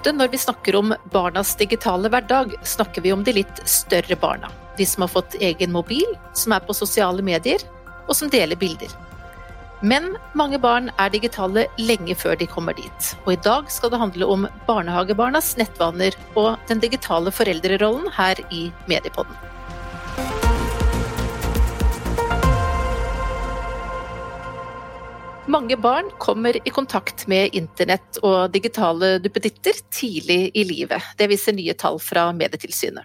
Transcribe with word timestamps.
Ofte 0.00 0.14
når 0.16 0.30
vi 0.32 0.38
snakker 0.40 0.76
om 0.78 0.94
barnas 1.12 1.50
digitale 1.60 2.08
hverdag, 2.08 2.54
snakker 2.64 3.04
vi 3.04 3.10
om 3.12 3.20
de 3.20 3.34
litt 3.36 3.58
større 3.68 4.16
barna. 4.16 4.48
De 4.78 4.86
som 4.88 5.04
har 5.04 5.10
fått 5.12 5.36
egen 5.44 5.74
mobil, 5.74 6.14
som 6.32 6.54
er 6.56 6.62
på 6.64 6.72
sosiale 6.72 7.20
medier, 7.20 7.60
og 8.08 8.16
som 8.16 8.30
deler 8.32 8.56
bilder. 8.56 8.88
Men 9.84 10.14
mange 10.32 10.56
barn 10.56 10.88
er 10.96 11.12
digitale 11.12 11.66
lenge 11.76 12.16
før 12.16 12.40
de 12.40 12.48
kommer 12.48 12.80
dit. 12.80 13.10
Og 13.26 13.34
i 13.34 13.42
dag 13.44 13.68
skal 13.68 13.92
det 13.92 14.00
handle 14.00 14.32
om 14.38 14.48
barnehagebarnas 14.64 15.52
nettvaner 15.60 16.16
og 16.32 16.56
den 16.72 16.80
digitale 16.80 17.28
foreldrerollen 17.28 18.08
her 18.16 18.40
i 18.48 18.70
Mediepodden. 18.88 19.36
Mange 25.50 25.74
barn 25.76 26.10
kommer 26.18 26.68
i 26.68 26.70
kontakt 26.70 27.24
med 27.26 27.56
internett 27.58 28.20
og 28.22 28.52
digitale 28.54 29.16
duppeditter 29.18 29.80
tidlig 29.90 30.52
i 30.54 30.62
livet. 30.62 31.02
Det 31.18 31.26
viser 31.32 31.56
nye 31.56 31.74
tall 31.74 31.98
fra 31.98 32.28
Medietilsynet. 32.36 33.02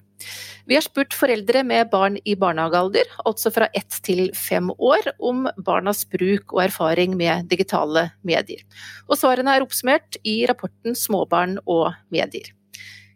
Vi 0.69 0.77
har 0.77 0.85
spurt 0.85 1.15
foreldre 1.17 1.63
med 1.65 1.89
barn 1.89 2.19
i 2.21 2.35
barnehagealder, 2.37 3.09
altså 3.25 3.49
fra 3.55 3.69
ett 3.73 3.97
til 4.05 4.29
fem 4.37 4.69
år, 4.77 5.09
om 5.17 5.47
barnas 5.57 6.03
bruk 6.05 6.53
og 6.53 6.67
erfaring 6.67 7.17
med 7.17 7.49
digitale 7.49 8.11
medier. 8.21 8.61
Og 9.09 9.17
svarene 9.17 9.55
er 9.57 9.65
oppsummert 9.65 10.19
i 10.21 10.43
rapporten 10.45 10.93
Småbarn 10.93 11.57
og 11.65 11.95
medier. 12.13 12.53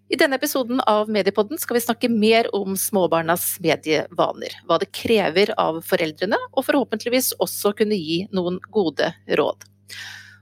I 0.09 0.17
denne 0.17 0.39
episoden 0.39 0.79
av 0.89 1.09
Mediepodden 1.13 1.59
skal 1.61 1.77
vi 1.77 1.81
snakke 1.83 2.07
mer 2.09 2.47
om 2.57 2.73
småbarnas 2.77 3.59
medievaner. 3.61 4.55
Hva 4.65 4.79
det 4.81 4.89
krever 4.89 5.51
av 5.61 5.83
foreldrene, 5.85 6.39
og 6.49 6.65
forhåpentligvis 6.65 7.35
også 7.37 7.75
kunne 7.77 7.97
gi 7.99 8.23
noen 8.33 8.57
gode 8.73 9.11
råd. 9.37 9.67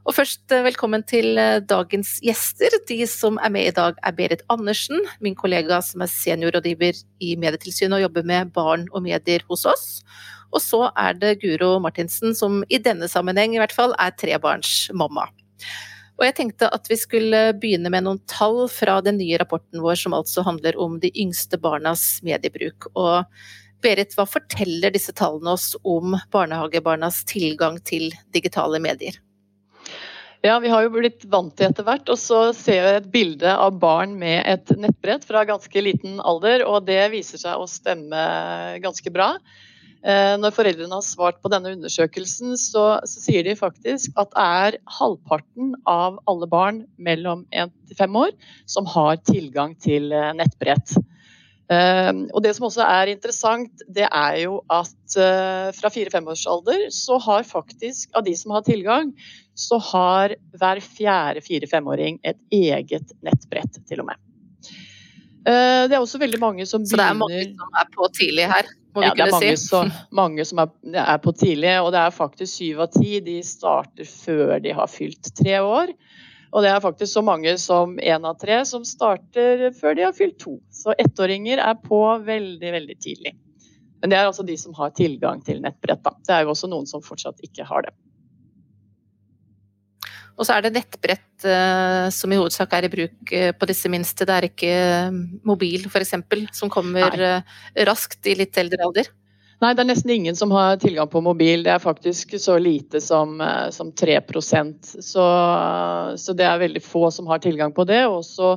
Og 0.07 0.15
først 0.15 0.55
eh, 0.55 0.63
velkommen 0.63 1.03
til 1.03 1.35
eh, 1.35 1.59
dagens 1.59 2.13
gjester. 2.23 2.77
De 2.87 3.01
som 3.11 3.35
er 3.43 3.51
med 3.51 3.67
i 3.67 3.73
dag 3.75 3.99
er 4.07 4.15
Berit 4.15 4.45
Andersen, 4.53 5.03
min 5.19 5.35
kollega 5.35 5.81
som 5.83 6.05
er 6.05 6.13
seniorrådgiver 6.13 7.03
i 7.19 7.33
Medietilsynet 7.35 7.97
og 7.97 8.05
jobber 8.05 8.23
med 8.31 8.53
barn 8.55 8.87
og 8.93 9.03
medier 9.03 9.43
hos 9.51 9.67
oss. 9.67 9.87
Og 10.55 10.63
så 10.63 10.85
er 10.95 11.19
det 11.19 11.41
Guro 11.43 11.73
Martinsen 11.83 12.31
som 12.39 12.61
i 12.71 12.79
denne 12.79 13.11
sammenheng 13.11 13.57
i 13.57 13.59
hvert 13.59 13.75
fall 13.75 13.91
er 13.99 14.15
trebarnsmamma. 14.15 15.27
Og 16.17 16.25
jeg 16.25 16.35
tenkte 16.39 16.69
at 16.73 16.89
vi 16.89 16.97
skulle 16.97 17.41
begynne 17.61 17.91
med 17.93 18.07
noen 18.07 18.19
tall 18.29 18.63
fra 18.73 18.97
den 19.05 19.19
nye 19.21 19.37
rapporten 19.37 19.83
vår, 19.83 19.99
som 20.01 20.15
altså 20.17 20.41
handler 20.45 20.77
om 20.81 20.97
de 21.03 21.11
yngste 21.13 21.59
barnas 21.61 22.17
mediebruk. 22.25 22.89
Og 22.97 23.21
Berit, 23.85 24.15
hva 24.17 24.25
forteller 24.25 24.93
disse 24.93 25.13
tallene 25.13 25.53
oss 25.53 25.75
om 25.85 26.15
barnehagebarnas 26.33 27.21
tilgang 27.29 27.77
til 27.85 28.09
digitale 28.33 28.81
medier? 28.81 29.19
Ja, 30.45 30.57
vi 30.61 30.69
har 30.69 30.85
jo 30.85 30.93
blitt 30.93 31.25
vant 31.29 31.55
til 31.57 31.69
etter 31.69 31.85
hvert. 31.85 32.09
Og 32.09 32.17
så 32.21 32.41
ser 32.57 32.81
vi 32.85 32.95
et 32.97 33.11
bilde 33.13 33.53
av 33.53 33.77
barn 33.81 34.15
med 34.17 34.41
et 34.49 34.73
nettbrett 34.79 35.25
fra 35.27 35.45
ganske 35.45 35.83
liten 35.83 36.21
alder, 36.21 36.65
og 36.65 36.87
det 36.89 37.03
viser 37.13 37.41
seg 37.41 37.57
å 37.61 37.69
stemme 37.69 38.21
ganske 38.81 39.13
bra. 39.13 39.35
Eh, 40.05 40.35
når 40.37 40.53
foreldrene 40.53 40.93
har 40.93 41.05
svart 41.05 41.39
på 41.41 41.49
denne 41.49 41.73
undersøkelsen, 41.73 42.53
så, 42.61 42.85
så 43.09 43.23
sier 43.23 43.47
de 43.47 43.55
faktisk 43.57 44.13
at 44.19 44.29
det 44.35 44.45
er 44.45 44.77
halvparten 44.99 45.73
av 45.89 46.19
alle 46.29 46.49
barn 46.49 46.83
mellom 47.01 47.45
1 47.49 47.73
til 47.89 47.99
5 48.03 48.19
år 48.21 48.35
som 48.69 48.89
har 48.93 49.17
tilgang 49.25 49.73
til 49.81 50.13
eh, 50.13 50.33
nettbrett. 50.37 50.97
Uh, 51.67 52.23
og 52.31 52.39
Det 52.45 52.53
som 52.55 52.69
også 52.69 52.79
er 52.85 53.09
interessant, 53.11 53.81
det 53.91 54.05
er 54.05 54.37
jo 54.39 54.61
at 54.71 55.15
fra 55.75 55.89
4-5 55.91 56.29
års 56.31 56.45
alder 56.47 56.85
så 56.95 57.17
har 57.25 57.43
faktisk 57.43 58.15
av 58.15 58.23
de 58.23 58.31
som 58.39 58.53
har 58.55 58.63
tilgang, 58.63 59.09
så 59.51 59.75
har 59.89 60.37
hver 60.55 60.79
fjerde 60.79 61.43
4-5-åring 61.43 62.21
et 62.23 62.39
eget 62.55 63.11
nettbrett, 63.19 63.81
til 63.83 64.05
og 64.05 64.07
med. 64.13 64.23
Det 65.43 65.91
er 65.91 65.99
også 65.99 66.23
veldig 66.23 66.39
mange 66.39 66.63
som 66.67 66.87
begynner 66.87 66.95
Så 66.95 67.03
det 67.03 67.09
er 67.09 67.19
mange 67.19 67.43
som 67.51 67.79
er 67.81 67.91
på 67.97 68.09
tidlig 68.15 68.47
her? 68.53 68.71
Må 68.97 69.05
ja, 69.05 69.13
vi 69.13 69.23
kunne 69.23 69.39
si. 69.39 69.47
Det 69.47 69.47
er 69.47 69.55
mange, 69.55 69.63
som, 69.63 69.91
mange 70.19 70.45
som 70.49 70.61
er, 70.63 70.71
er, 71.03 71.17
på 71.23 71.33
tidlig, 71.37 71.73
og 71.83 71.91
det 71.95 72.01
er 72.01 72.15
faktisk 72.15 72.53
syv 72.53 72.85
av 72.87 72.93
ti 72.97 73.19
de 73.23 73.37
starter 73.45 74.09
før 74.09 74.57
de 74.63 74.73
har 74.77 74.89
fylt 74.91 75.31
tre 75.37 75.59
år. 75.63 75.93
Og 76.55 76.63
det 76.63 76.71
er 76.71 76.83
faktisk 76.83 77.11
så 77.11 77.23
mange 77.25 77.53
som 77.59 77.97
én 77.99 78.25
av 78.25 78.37
tre 78.41 78.61
som 78.65 78.85
starter 78.87 79.67
før 79.77 79.97
de 79.97 80.05
har 80.07 80.15
fylt 80.15 80.39
to. 80.41 80.57
Så 80.73 80.95
ettåringer 80.97 81.61
er 81.61 81.75
på 81.83 81.99
veldig, 82.25 82.71
veldig 82.77 82.97
tidlig. 83.03 83.35
Men 84.01 84.13
det 84.13 84.19
er 84.19 84.29
altså 84.29 84.45
de 84.47 84.55
som 84.59 84.75
har 84.77 84.93
tilgang 84.97 85.41
til 85.45 85.59
nettbrett. 85.63 86.03
Da. 86.05 86.13
Det 86.27 86.35
er 86.35 86.45
jo 86.45 86.53
også 86.53 86.69
noen 86.71 86.87
som 86.89 87.03
fortsatt 87.03 87.41
ikke 87.45 87.65
har 87.67 87.87
det. 87.87 87.93
Og 90.37 90.45
så 90.45 90.53
er 90.53 90.65
det 90.65 90.75
nettbrett 90.75 91.45
uh, 91.49 92.07
som 92.13 92.31
i 92.31 92.37
hovedsak 92.37 92.73
er 92.77 92.85
i 92.85 92.91
bruk 92.93 93.31
uh, 93.33 93.51
på 93.57 93.69
disse 93.69 93.89
minste. 93.89 94.25
Det 94.27 94.35
er 94.35 94.49
ikke 94.49 94.73
uh, 95.09 95.21
mobil 95.47 95.87
f.eks. 95.89 96.13
som 96.53 96.73
kommer 96.73 97.41
raskt 97.87 98.29
i 98.29 98.37
litt 98.37 98.57
eldre 98.61 98.85
alder. 98.85 99.09
Nei, 99.57 99.71
det 99.73 99.81
er 99.81 99.89
nesten 99.89 100.11
ingen 100.13 100.35
som 100.37 100.51
har 100.53 100.75
tilgang 100.77 101.09
på 101.09 101.23
mobil. 101.25 101.63
Det 101.65 101.71
er 101.73 101.81
faktisk 101.81 102.35
så 102.37 102.59
lite 102.61 103.01
som, 103.01 103.39
som 103.73 103.89
3% 103.89 104.91
så, 105.01 105.23
så 106.13 106.35
det 106.37 106.45
er 106.45 106.61
veldig 106.61 106.83
få 106.85 107.07
som 107.09 107.25
har 107.31 107.41
tilgang 107.41 107.73
på 107.73 107.87
det. 107.89 108.03
Også 108.05 108.51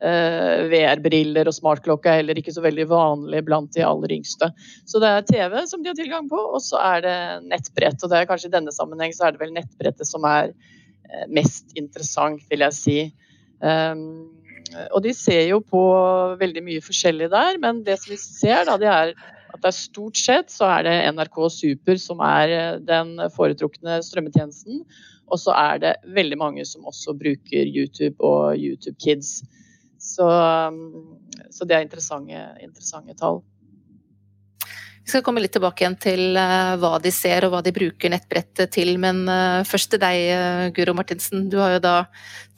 VR-briller 0.00 1.50
og 1.50 1.52
smartklokke 1.52 2.08
er 2.08 2.22
heller 2.22 2.40
ikke 2.40 2.54
så 2.56 2.64
veldig 2.64 2.86
vanlig 2.88 3.42
blant 3.44 3.76
de 3.76 3.84
aller 3.84 4.16
yngste. 4.16 4.48
Så 4.88 5.04
det 5.04 5.12
er 5.12 5.28
TV 5.28 5.58
som 5.68 5.84
de 5.84 5.92
har 5.92 6.00
tilgang 6.00 6.32
på, 6.32 6.40
og 6.40 6.64
så 6.64 6.80
er 6.94 7.04
det 7.04 7.18
nettbrett. 7.50 8.00
Og 8.00 8.08
det 8.08 8.22
er 8.22 8.32
kanskje 8.32 8.48
i 8.48 8.56
denne 8.56 8.72
sammenheng 8.72 9.12
så 9.12 9.28
er 9.28 9.36
det 9.36 9.44
vel 9.44 9.52
nettbrettet 9.52 10.08
som 10.08 10.24
er 10.32 10.56
Eh, 10.56 10.77
mest 11.32 11.72
interessant, 11.78 12.42
vil 12.50 12.64
jeg 12.66 12.76
si. 12.76 12.98
Um, 13.60 14.28
og 14.92 15.00
de 15.04 15.14
ser 15.16 15.46
jo 15.48 15.62
på 15.64 15.80
veldig 16.38 16.62
mye 16.66 16.84
forskjellig 16.84 17.30
der, 17.32 17.58
men 17.62 17.82
det 17.86 17.96
som 18.02 18.12
vi 18.12 18.20
ser, 18.20 18.66
da, 18.68 18.76
det 18.80 18.90
er 18.92 19.14
at 19.48 19.62
det 19.62 19.70
er 19.70 19.76
stort 19.76 20.18
sett 20.20 20.52
så 20.52 20.66
er 20.68 20.86
det 20.86 20.96
NRK 21.16 21.38
Super 21.52 22.00
som 22.00 22.20
er 22.24 22.52
eh, 22.52 22.80
den 22.84 23.16
foretrukne 23.34 23.98
strømmetjenesten. 24.04 24.82
Og 25.28 25.40
så 25.40 25.52
er 25.56 25.80
det 25.82 25.94
veldig 26.16 26.38
mange 26.40 26.64
som 26.68 26.86
også 26.88 27.14
bruker 27.16 27.68
YouTube 27.68 28.16
og 28.24 28.56
YouTube 28.56 28.96
Kids. 29.00 29.42
Så, 30.00 30.28
så 31.52 31.68
det 31.68 31.76
er 31.76 31.84
interessante, 31.84 32.44
interessante 32.64 33.16
tall. 33.18 33.42
Vi 35.08 35.12
skal 35.14 35.22
komme 35.24 35.40
litt 35.40 35.54
tilbake 35.56 35.80
igjen 35.80 35.94
til 35.96 36.36
eh, 36.36 36.74
hva 36.76 36.98
de 37.00 37.08
ser 37.16 37.46
og 37.46 37.54
hva 37.54 37.62
de 37.64 37.70
bruker 37.72 38.10
nettbrettet 38.12 38.68
til, 38.74 38.90
men 39.00 39.22
eh, 39.32 39.62
først 39.64 39.94
til 39.94 40.02
deg, 40.02 40.16
eh, 40.34 40.64
Guro 40.76 40.92
Martinsen. 40.92 41.46
Du 41.48 41.56
har 41.62 41.72
jo 41.72 41.78
da 41.80 41.92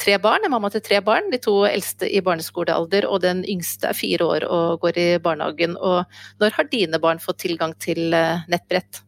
tre 0.03 0.17
barn, 0.19 0.43
en 0.43 0.51
mamma 0.51 0.67
til 0.75 0.83
tre 0.83 0.99
barn. 1.07 1.29
De 1.31 1.39
to 1.39 1.55
eldste 1.69 2.09
i 2.11 2.19
barneskolealder, 2.27 3.07
og 3.07 3.23
den 3.23 3.45
yngste 3.47 3.93
er 3.93 3.95
fire 3.95 4.27
år 4.27 4.49
og 4.51 4.83
går 4.83 4.99
i 4.99 5.07
barnehagen. 5.23 5.79
Og 5.79 6.43
når 6.43 6.59
har 6.59 6.71
dine 6.75 6.99
barn 6.99 7.23
fått 7.23 7.39
tilgang 7.45 7.77
til 7.79 8.11
nettbrett? 8.11 9.05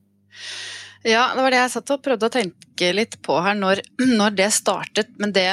Ja, 1.03 1.32
det 1.34 1.42
var 1.42 1.50
det 1.50 1.64
jeg 1.64 1.74
satt 1.74 1.94
og 1.97 2.06
prøvde 2.06 2.30
å 2.30 2.36
tenke 2.38 2.94
litt 2.94 3.19
på 3.26 3.42
her 3.42 3.59
når, 3.59 3.82
når 4.22 4.38
det 4.38 4.53
startet. 4.54 5.10
Men 5.19 5.34
det 5.34 5.48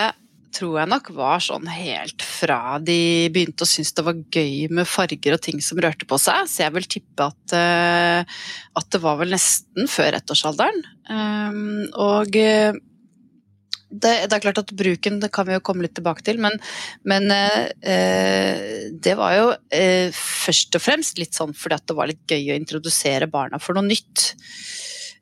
tror 0.55 0.79
jeg 0.79 0.89
nok 0.89 1.09
var 1.15 1.41
sånn 1.43 1.67
helt 1.71 2.23
fra 2.25 2.79
de 2.81 3.29
begynte 3.33 3.65
å 3.65 3.69
synes 3.69 3.93
det 3.95 4.05
var 4.05 4.19
gøy 4.33 4.69
med 4.73 4.89
farger 4.89 5.35
og 5.35 5.41
ting 5.45 5.61
som 5.63 5.79
rørte 5.81 6.07
på 6.09 6.19
seg. 6.21 6.49
Så 6.49 6.63
jeg 6.65 6.75
vil 6.75 6.89
tippe 6.89 7.29
at, 7.29 7.55
uh, 7.55 8.37
at 8.79 8.91
det 8.93 9.01
var 9.03 9.19
vel 9.21 9.33
nesten 9.35 9.89
før 9.91 10.19
ettårsalderen. 10.19 10.83
Um, 11.09 11.87
og 11.93 12.37
uh, 12.39 12.77
det, 13.89 14.13
det, 14.29 14.35
er 14.35 14.43
klart 14.43 14.61
at 14.61 14.75
bruken 14.77 15.17
det 15.21 15.31
kan 15.33 15.47
vi 15.47 15.55
jo 15.57 15.63
komme 15.65 15.85
litt 15.85 15.95
tilbake 15.97 16.21
til, 16.21 16.37
men, 16.37 16.59
men 17.09 17.25
det 19.01 19.15
var 19.17 19.31
jo 19.33 19.47
først 20.13 20.77
og 20.77 20.83
fremst 20.83 21.17
litt 21.17 21.33
sånn 21.33 21.55
fordi 21.57 21.79
at 21.79 21.87
det 21.89 21.95
var 21.97 22.11
litt 22.11 22.21
gøy 22.29 22.51
å 22.53 22.59
introdusere 22.59 23.25
barna 23.33 23.57
for 23.57 23.73
noe 23.73 23.89
nytt. 23.89 24.27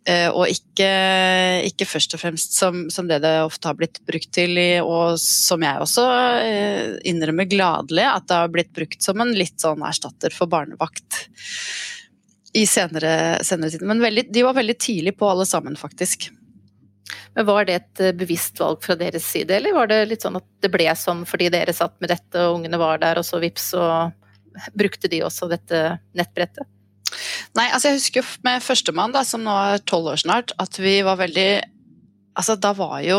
Eh, 0.07 0.29
og 0.31 0.47
ikke, 0.47 0.87
ikke, 1.67 1.87
først 1.89 2.15
og 2.15 2.21
fremst 2.21 2.55
som, 2.55 2.85
som, 2.93 3.09
det 3.09 3.19
det 3.25 3.33
ofte 3.43 3.67
har 3.67 3.75
blitt 3.75 3.99
brukt 4.07 4.29
til, 4.37 4.55
og 4.79 5.17
som 5.19 5.65
jeg 5.65 5.83
også 5.83 6.05
eh, 6.45 6.93
innrømmer 7.11 7.49
gladelig, 7.51 8.05
at 8.07 8.29
det 8.29 8.37
har 8.39 8.53
blitt 8.53 8.71
brukt 8.77 9.03
som 9.03 9.19
en 9.19 9.33
litt 9.35 9.59
sånn 9.59 9.83
erstatter 9.83 10.31
for 10.31 10.47
barnevakt 10.51 11.25
i 12.55 12.63
senere, 12.69 13.43
senere 13.43 13.73
tid. 13.73 13.83
Men 13.89 13.99
veldig, 13.99 14.29
de 14.31 14.45
var 14.47 14.55
veldig 14.55 14.77
tidlig 14.79 15.17
på 15.19 15.27
alle 15.27 15.45
sammen, 15.49 15.75
faktisk. 15.75 16.29
Men 17.35 17.49
Var 17.51 17.67
det 17.67 17.75
et 17.75 18.05
eh, 18.05 18.15
bevisst 18.15 18.63
valg 18.63 18.79
fra 18.87 18.95
deres 18.95 19.27
side, 19.27 19.59
eller 19.59 19.75
var 19.75 19.91
det 19.91 20.05
litt 20.07 20.23
sånn 20.23 20.39
at 20.39 20.47
det 20.63 20.71
ble 20.71 20.87
sånn 20.95 21.27
fordi 21.27 21.51
dere 21.51 21.75
satt 21.75 21.99
med 21.99 22.15
dette 22.15 22.47
og 22.47 22.61
ungene 22.61 22.79
var 22.79 23.03
der, 23.03 23.19
og 23.19 23.27
så 23.27 23.43
vips, 23.43 23.73
så 23.75 23.83
brukte 24.71 25.11
de 25.11 25.25
også 25.27 25.51
dette 25.51 25.83
nettbrettet? 26.15 26.63
Nei, 27.55 27.69
altså 27.71 27.91
jeg 27.91 28.01
husker 28.01 28.27
med 28.45 28.63
førstemann, 28.65 29.15
da, 29.15 29.23
som 29.25 29.43
nå 29.45 29.53
er 29.71 29.83
tolv 29.87 30.11
år 30.13 30.21
snart, 30.21 30.53
at 30.61 30.79
vi 30.81 30.99
var 31.05 31.19
veldig 31.21 31.49
Altså 32.37 32.53
da 32.61 32.69
var 32.77 32.99
jo 33.01 33.17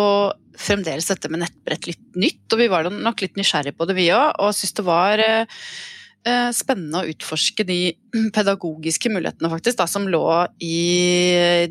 fremdeles 0.55 1.09
dette 1.11 1.27
med 1.27 1.41
nettbrett 1.43 1.89
litt 1.89 2.05
nytt, 2.15 2.45
og 2.55 2.61
vi 2.61 2.69
var 2.71 2.87
nok 2.87 3.25
litt 3.25 3.35
nysgjerrige 3.35 3.75
på 3.75 3.87
det 3.91 3.97
vi 3.97 4.05
òg, 4.15 4.37
og 4.39 4.53
syntes 4.55 4.77
det 4.79 4.85
var 4.87 5.23
eh, 5.25 5.59
eh, 6.23 6.51
spennende 6.55 7.01
å 7.03 7.11
utforske 7.11 7.67
de 7.67 7.79
pedagogiske 8.37 9.11
mulighetene 9.11 9.51
faktisk, 9.51 9.81
da, 9.81 9.89
som 9.91 10.07
lå 10.07 10.23
i 10.63 10.79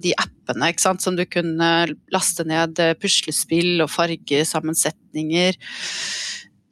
de 0.03 0.11
appene 0.19 0.73
ikke 0.73 0.85
sant, 0.89 1.03
som 1.03 1.15
du 1.15 1.23
kunne 1.23 1.71
laste 2.11 2.43
ned 2.51 2.83
puslespill 2.99 3.85
og 3.85 3.93
fargesammensetninger. 3.95 5.55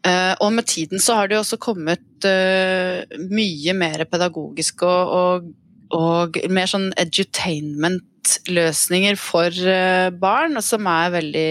Uh, 0.06 0.36
og 0.44 0.52
med 0.54 0.68
tiden 0.70 1.02
så 1.02 1.16
har 1.18 1.30
det 1.30 1.34
jo 1.34 1.42
også 1.42 1.58
kommet 1.58 2.28
uh, 2.30 3.02
mye 3.32 3.74
mer 3.74 4.04
pedagogisk 4.06 4.84
og, 4.86 5.14
og, 5.16 5.48
og 5.94 6.38
mer 6.50 6.66
sånn 6.70 6.94
edutainment-løsninger 7.02 9.16
for 9.20 9.50
uh, 9.52 10.10
barn, 10.16 10.62
som, 10.66 10.86
veldig, 11.14 11.50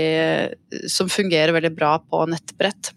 som 0.90 1.08
fungerer 1.12 1.52
veldig 1.56 1.74
bra 1.76 1.98
på 2.02 2.26
nettbrett. 2.32 2.92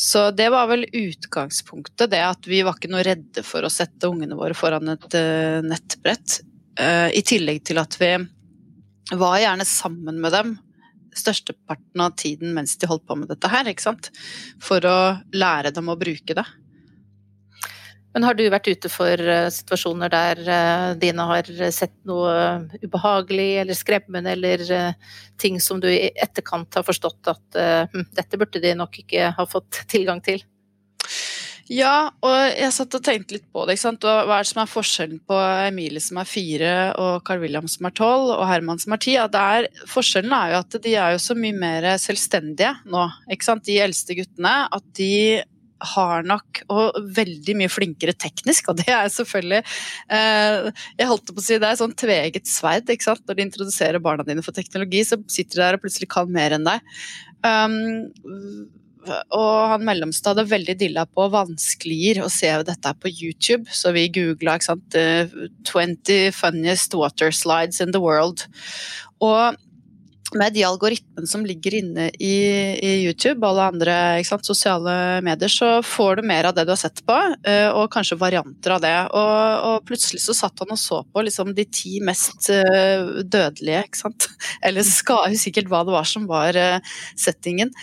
Så 0.00 0.30
det 0.32 0.48
var 0.54 0.66
vel 0.70 0.86
utgangspunktet, 0.86 2.10
det 2.12 2.22
at 2.24 2.46
vi 2.48 2.62
var 2.64 2.74
ikke 2.78 2.92
noe 2.92 3.02
redde 3.04 3.42
for 3.44 3.64
å 3.66 3.70
sette 3.72 4.08
ungene 4.08 4.36
våre 4.38 4.54
foran 4.56 4.88
et 4.94 5.14
nettbrett. 5.66 6.40
I 6.80 7.22
tillegg 7.26 7.64
til 7.68 7.78
at 7.82 8.00
vi 8.00 8.10
var 9.20 9.38
gjerne 9.42 9.64
sammen 9.68 10.20
med 10.22 10.32
dem 10.32 10.58
størsteparten 11.16 12.00
av 12.00 12.14
tiden 12.16 12.54
mens 12.54 12.76
de 12.78 12.88
holdt 12.90 13.06
på 13.06 13.16
med 13.18 13.30
dette 13.30 13.50
her, 13.50 13.68
ikke 13.68 13.88
sant. 13.88 14.10
For 14.62 14.84
å 14.86 14.98
lære 15.34 15.72
dem 15.74 15.90
å 15.90 15.98
bruke 16.00 16.36
det. 16.36 16.46
Men 18.14 18.26
har 18.26 18.34
du 18.34 18.42
vært 18.50 18.70
ute 18.70 18.90
for 18.90 19.22
uh, 19.22 19.48
situasjoner 19.54 20.10
der 20.12 20.40
uh, 20.46 20.86
dine 20.98 21.26
har 21.30 21.50
sett 21.74 21.94
noe 22.08 22.32
ubehagelig 22.82 23.50
eller 23.62 23.78
skremmende, 23.78 24.34
eller 24.34 24.64
uh, 24.74 25.18
ting 25.40 25.60
som 25.62 25.82
du 25.82 25.86
i 25.90 26.10
etterkant 26.10 26.74
har 26.80 26.86
forstått 26.86 27.30
at 27.30 27.60
hm, 27.94 28.10
dette 28.16 28.38
burde 28.40 28.60
de 28.60 28.74
nok 28.76 28.98
ikke 29.04 29.30
ha 29.36 29.46
fått 29.48 29.84
tilgang 29.92 30.20
til? 30.24 30.42
Ja, 31.70 32.10
og 32.26 32.34
jeg 32.50 32.74
satt 32.74 32.96
og 32.98 33.02
tenkte 33.06 33.36
litt 33.36 33.46
på 33.54 33.62
det. 33.62 33.76
ikke 33.76 33.84
sant? 33.84 34.02
Hva 34.02 34.24
er 34.26 34.42
det 34.42 34.50
som 34.50 34.58
er 34.58 34.70
forskjellen 34.72 35.20
på 35.22 35.36
Emilie 35.68 36.02
som 36.02 36.18
er 36.18 36.26
fire, 36.26 36.72
og 36.98 37.22
Carl 37.28 37.44
William 37.44 37.68
som 37.70 37.86
er 37.86 37.94
tolv, 37.94 38.32
og 38.34 38.42
Herman 38.50 38.82
som 38.82 38.96
er 38.96 39.02
ti? 39.04 39.14
Er, 39.14 39.68
forskjellen 39.86 40.34
er 40.34 40.50
jo 40.50 40.60
at 40.64 40.78
de 40.82 40.96
er 40.98 41.14
jo 41.14 41.22
så 41.22 41.38
mye 41.38 41.54
mer 41.54 41.86
selvstendige 42.02 42.74
nå. 42.90 43.06
ikke 43.30 43.46
sant? 43.46 43.62
De 43.70 43.78
eldste 43.86 44.18
guttene. 44.18 44.56
At 44.66 44.88
de 44.98 45.12
har 45.94 46.26
nok, 46.28 46.62
og 46.72 46.98
veldig 47.16 47.56
mye 47.60 47.72
flinkere 47.72 48.14
teknisk, 48.16 48.70
og 48.70 48.80
det 48.82 48.90
er 48.92 49.08
selvfølgelig 49.12 49.60
eh, 50.12 50.68
Jeg 50.98 51.08
holdt 51.10 51.32
på 51.32 51.40
å 51.40 51.44
si 51.44 51.58
det 51.60 51.70
er 51.70 51.80
sånn 51.80 51.96
tveget 51.98 52.50
sverd, 52.50 52.90
ikke 52.90 53.10
sant. 53.10 53.24
Når 53.28 53.38
de 53.38 53.46
introduserer 53.48 54.02
barna 54.02 54.26
dine 54.26 54.44
for 54.44 54.56
teknologi, 54.56 55.04
så 55.06 55.20
sitter 55.30 55.56
de 55.56 55.64
der 55.64 55.78
og 55.78 55.84
plutselig 55.84 56.10
kan 56.12 56.30
mer 56.32 56.56
enn 56.56 56.68
deg. 56.68 56.92
Um, 57.46 58.68
og 59.32 59.52
han 59.72 59.84
mellomste 59.86 60.28
hadde 60.28 60.44
veldig 60.50 60.76
dilla 60.80 61.06
på 61.08 61.24
vanskeligere 61.32 62.26
å 62.26 62.32
se 62.32 62.50
dette 62.68 62.92
på 63.00 63.08
YouTube, 63.08 63.64
så 63.72 63.94
vi 63.96 64.10
googla 64.12 64.58
20 64.60 66.36
funniest 66.36 66.94
water 66.98 67.32
slides 67.32 67.80
in 67.80 67.94
the 67.96 68.02
world. 68.02 68.44
Og 69.24 69.56
med 70.38 70.54
de 70.54 70.62
algoritmene 70.64 71.26
som 71.26 71.44
ligger 71.46 71.74
inne 71.80 72.08
i, 72.18 72.34
i 72.78 72.92
YouTube 73.04 73.40
og 73.40 73.50
alle 73.50 73.66
andre 73.72 73.96
sant, 74.26 74.46
sosiale 74.46 74.94
medier, 75.26 75.50
så 75.50 75.70
får 75.86 76.20
du 76.20 76.28
mer 76.30 76.48
av 76.48 76.56
det 76.56 76.66
du 76.68 76.72
har 76.74 76.80
sett 76.80 77.02
på, 77.06 77.16
eh, 77.46 77.68
og 77.74 77.90
kanskje 77.92 78.18
varianter 78.20 78.76
av 78.76 78.84
det. 78.84 78.94
Og, 79.16 79.66
og 79.70 79.88
plutselig 79.88 80.22
så 80.24 80.36
satt 80.36 80.62
han 80.62 80.74
og 80.74 80.80
så 80.80 81.02
på 81.10 81.24
liksom, 81.26 81.52
de 81.56 81.66
ti 81.66 81.98
mest 82.04 82.50
eh, 82.54 83.22
dødelige, 83.24 83.84
ikke 83.88 84.02
sant. 84.04 84.28
Eller 84.66 84.86
skal, 84.86 85.34
sikkert 85.40 85.70
hva 85.70 85.82
det 85.86 85.96
var 85.96 86.08
som 86.08 86.28
var 86.30 86.58
eh, 86.58 86.78
settingen. 87.18 87.74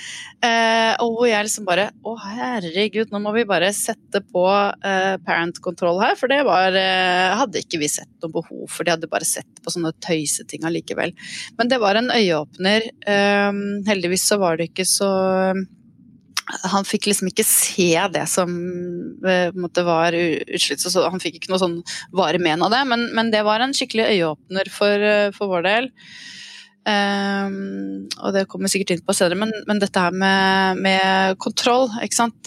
og 1.02 1.16
hvor 1.16 1.26
jeg 1.28 1.46
liksom 1.48 1.66
bare 1.66 1.88
Å, 2.06 2.12
herregud, 2.22 3.10
nå 3.12 3.20
må 3.24 3.32
vi 3.34 3.44
bare 3.50 3.72
sette 3.74 4.22
på 4.22 4.44
parent 5.26 5.58
control 5.66 5.98
her, 6.04 6.14
for 6.20 6.30
det 6.30 6.44
var 6.46 6.76
Hadde 7.40 7.64
ikke 7.64 7.80
vi 7.82 7.90
sett 7.90 8.10
noe 8.22 8.32
behov 8.36 8.68
for, 8.70 8.86
de 8.86 8.94
hadde 8.94 9.10
bare 9.12 9.26
sett 9.28 9.62
på 9.64 9.74
sånne 9.74 9.92
tøyseting 10.06 10.68
allikevel. 10.68 11.14
Men 11.58 11.72
det 11.72 11.82
var 11.82 11.98
en 12.00 12.12
øye 12.14 12.37
øyeåpner. 12.38 12.88
Um, 13.08 13.84
heldigvis 13.88 14.28
så 14.30 14.38
var 14.42 14.58
det 14.58 14.72
ikke 14.72 14.88
så 14.88 15.10
han 16.48 16.86
fikk 16.88 17.10
liksom 17.10 17.28
ikke 17.28 17.44
se 17.44 17.90
det 18.14 18.24
som 18.32 18.52
uh, 19.26 19.50
måtte 19.58 19.84
var 19.84 20.16
utslitt, 20.16 20.80
så 20.80 21.04
han 21.10 21.20
fikk 21.20 21.42
ikke 21.42 21.52
noe 21.52 21.60
sånn 21.60 21.78
varig 22.16 22.40
men 22.40 22.64
av 22.64 22.72
det, 22.72 22.86
men, 22.88 23.10
men, 23.18 23.34
det 23.34 23.44
var 23.44 23.60
en 23.60 23.76
skikkelig 23.76 24.08
øyeåpner 24.14 24.72
for, 24.72 25.04
uh, 25.04 25.28
for 25.36 25.52
vår 25.52 25.68
del. 25.68 25.92
Um, 26.88 28.06
og 28.24 28.32
det 28.32 28.46
kommer 28.48 28.70
vi 28.70 28.78
sikkert 28.78 28.94
inn 28.96 29.02
på 29.04 29.16
senere, 29.16 29.36
men, 29.42 29.52
men 29.68 29.80
dette 29.82 30.00
her 30.00 30.14
med, 30.16 30.80
med, 30.86 31.36
kontroll? 31.44 31.90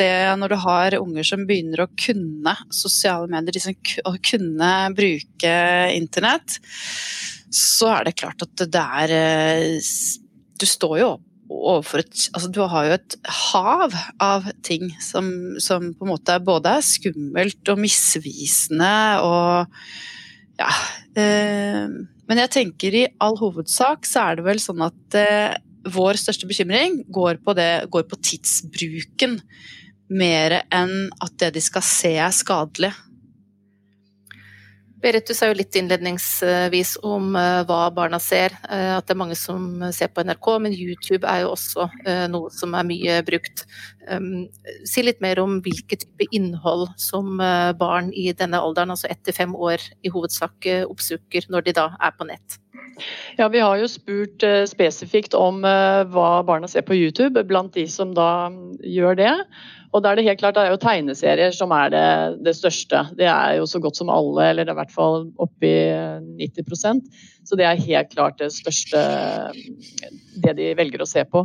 Det 0.00 0.10
Når 0.40 0.54
du 0.54 0.56
har 0.62 0.96
unger 0.96 1.26
som 1.28 1.44
begynner 1.48 1.84
å 1.84 1.90
kunne 1.92 2.54
sosiale 2.72 3.28
medier, 3.28 3.58
liksom, 3.58 3.76
å 4.08 4.14
kunne 4.24 4.70
bruke 4.96 5.56
internett, 5.92 6.56
så 7.52 7.90
er 7.98 8.08
det 8.08 8.16
klart 8.20 8.46
at 8.46 8.64
det 8.70 8.86
er 9.02 9.12
eh, 9.12 9.90
Du 10.60 10.64
står 10.68 11.00
jo 11.00 11.10
overfor 11.50 12.04
et 12.04 12.28
Altså 12.30 12.48
du 12.54 12.60
har 12.62 12.86
jo 12.86 12.96
et 12.96 13.16
hav 13.50 13.96
av 14.22 14.48
ting 14.64 14.88
som, 15.02 15.28
som 15.60 15.90
på 15.92 16.06
en 16.06 16.12
måte 16.14 16.38
både 16.46 16.78
er 16.78 16.86
skummelt 16.86 17.72
og 17.72 17.82
misvisende 17.82 18.94
og 19.26 19.82
ja. 20.60 20.70
Eh, 21.18 21.90
men 22.30 22.42
jeg 22.44 22.52
tenker 22.54 22.94
i 22.94 23.08
all 23.22 23.38
hovedsak 23.40 24.06
så 24.06 24.28
er 24.28 24.38
det 24.38 24.46
vel 24.46 24.62
sånn 24.62 24.84
at 24.86 25.18
eh, 25.18 25.58
vår 25.90 26.20
største 26.20 26.48
bekymring 26.48 27.00
går 27.10 27.40
på, 27.44 27.54
det, 27.56 27.88
går 27.90 28.06
på 28.10 28.18
tidsbruken 28.20 29.38
mer 30.10 30.60
enn 30.74 31.08
at 31.22 31.36
det 31.40 31.54
de 31.56 31.62
skal 31.64 31.84
se 31.86 32.12
er 32.18 32.34
skadelig. 32.34 32.92
Berit, 35.00 35.24
du 35.24 35.32
sa 35.32 35.48
jo 35.48 35.56
litt 35.56 35.76
innledningsvis 35.78 36.98
om 37.06 37.32
uh, 37.32 37.62
hva 37.68 37.86
barna 37.94 38.18
ser. 38.20 38.52
Uh, 38.66 38.98
at 38.98 39.06
det 39.08 39.14
er 39.14 39.20
mange 39.22 39.36
som 39.38 39.80
ser 39.96 40.10
på 40.12 40.24
NRK, 40.28 40.48
men 40.60 40.76
YouTube 40.76 41.24
er 41.24 41.44
jo 41.44 41.54
også 41.54 41.88
noe 42.32 42.50
som 42.52 42.76
er 42.76 42.86
mye 42.88 43.16
brukt. 43.24 43.64
Um, 44.10 44.48
si 44.88 45.04
litt 45.04 45.22
mer 45.24 45.40
om 45.40 45.58
hvilke 45.64 45.96
type 46.00 46.28
innhold 46.36 46.88
som 47.00 47.40
barn 47.80 48.10
i 48.12 48.30
denne 48.36 48.60
alderen, 48.60 48.92
altså 48.92 49.08
ett 49.10 49.22
til 49.24 49.36
fem 49.36 49.54
år, 49.56 49.82
i 50.04 50.12
hovedsak 50.12 50.68
oppsøker 50.84 51.48
når 51.52 51.68
de 51.68 51.76
da 51.80 51.86
er 52.00 52.14
på 52.16 52.28
nett. 52.28 52.60
Ja, 53.38 53.48
Vi 53.48 53.62
har 53.62 53.78
jo 53.80 53.88
spurt 53.88 54.44
spesifikt 54.68 55.34
om 55.36 55.62
hva 55.64 56.30
barna 56.46 56.68
ser 56.68 56.84
på 56.84 56.96
YouTube, 56.98 57.40
blant 57.48 57.72
de 57.76 57.86
som 57.88 58.12
da 58.16 58.50
gjør 58.84 59.16
det. 59.20 59.34
Og 59.90 60.02
da 60.04 60.12
er 60.12 60.20
det 60.20 60.26
helt 60.28 60.38
klart, 60.38 60.54
det 60.54 60.62
er 60.62 60.74
jo 60.74 60.82
tegneserier 60.82 61.54
som 61.54 61.72
er 61.74 61.90
det, 61.90 62.06
det, 62.46 62.54
største. 62.58 63.02
Det 63.18 63.26
er 63.26 63.56
jo 63.58 63.66
så 63.66 63.80
godt 63.82 63.98
som 63.98 64.12
alle, 64.12 64.52
eller 64.52 64.70
i 64.70 64.76
hvert 64.78 64.92
fall 64.94 65.26
oppi 65.42 65.72
90% 66.38 67.02
Så 67.48 67.58
det 67.58 67.66
er 67.66 67.82
helt 67.88 68.12
klart 68.14 68.38
det 68.38 68.52
største 68.54 69.02
det 70.44 70.54
de 70.60 70.70
velger 70.78 71.02
å 71.02 71.10
se 71.10 71.24
på. 71.26 71.42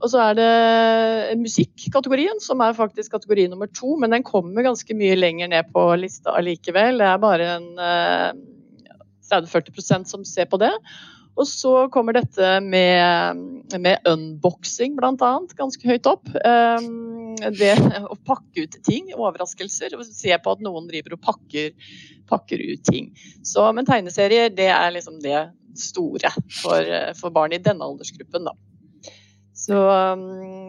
Og 0.00 0.08
så 0.08 0.22
er 0.30 0.38
det 0.38 1.38
musikkategorien, 1.42 2.38
som 2.40 2.62
er 2.64 2.78
faktisk 2.78 3.12
kategori 3.18 3.48
nummer 3.50 3.68
to. 3.74 3.96
Men 4.00 4.14
den 4.14 4.24
kommer 4.24 4.64
ganske 4.64 4.96
mye 4.96 5.18
lenger 5.18 5.50
ned 5.52 5.74
på 5.74 5.82
lista 6.00 6.38
allikevel. 6.38 7.02
Det 7.02 7.08
er 7.10 7.20
bare 7.20 7.50
en 7.58 7.68
30-40% 9.30 10.08
som 10.08 10.24
ser 10.24 10.48
på 10.50 10.62
det. 10.62 10.72
Og 11.38 11.46
så 11.48 11.72
kommer 11.94 12.16
dette 12.16 12.48
med, 12.64 13.38
med 13.78 14.08
unboxing, 14.08 14.96
bl.a. 14.98 15.30
ganske 15.56 15.88
høyt 15.88 16.08
opp. 16.10 16.28
Um, 16.44 17.36
det 17.56 17.74
å 18.02 18.16
pakke 18.26 18.66
ut 18.66 18.80
ting, 18.86 19.12
overraskelser. 19.16 19.94
Se 20.10 20.36
på 20.36 20.56
at 20.56 20.64
noen 20.64 20.88
driver 20.90 21.16
og 21.16 21.22
pakker, 21.24 21.70
pakker 22.30 22.64
ut 22.72 22.84
ting. 22.88 23.12
Så, 23.46 23.64
men 23.76 23.88
tegneserier, 23.88 24.50
det 24.52 24.68
er 24.74 24.90
liksom 24.96 25.20
det 25.24 25.46
store 25.78 26.32
for, 26.60 26.90
for 27.18 27.32
barn 27.34 27.54
i 27.54 27.62
denne 27.62 27.86
aldersgruppen, 27.86 28.50
da. 28.50 28.56
Så, 29.60 29.76
um, 29.76 30.20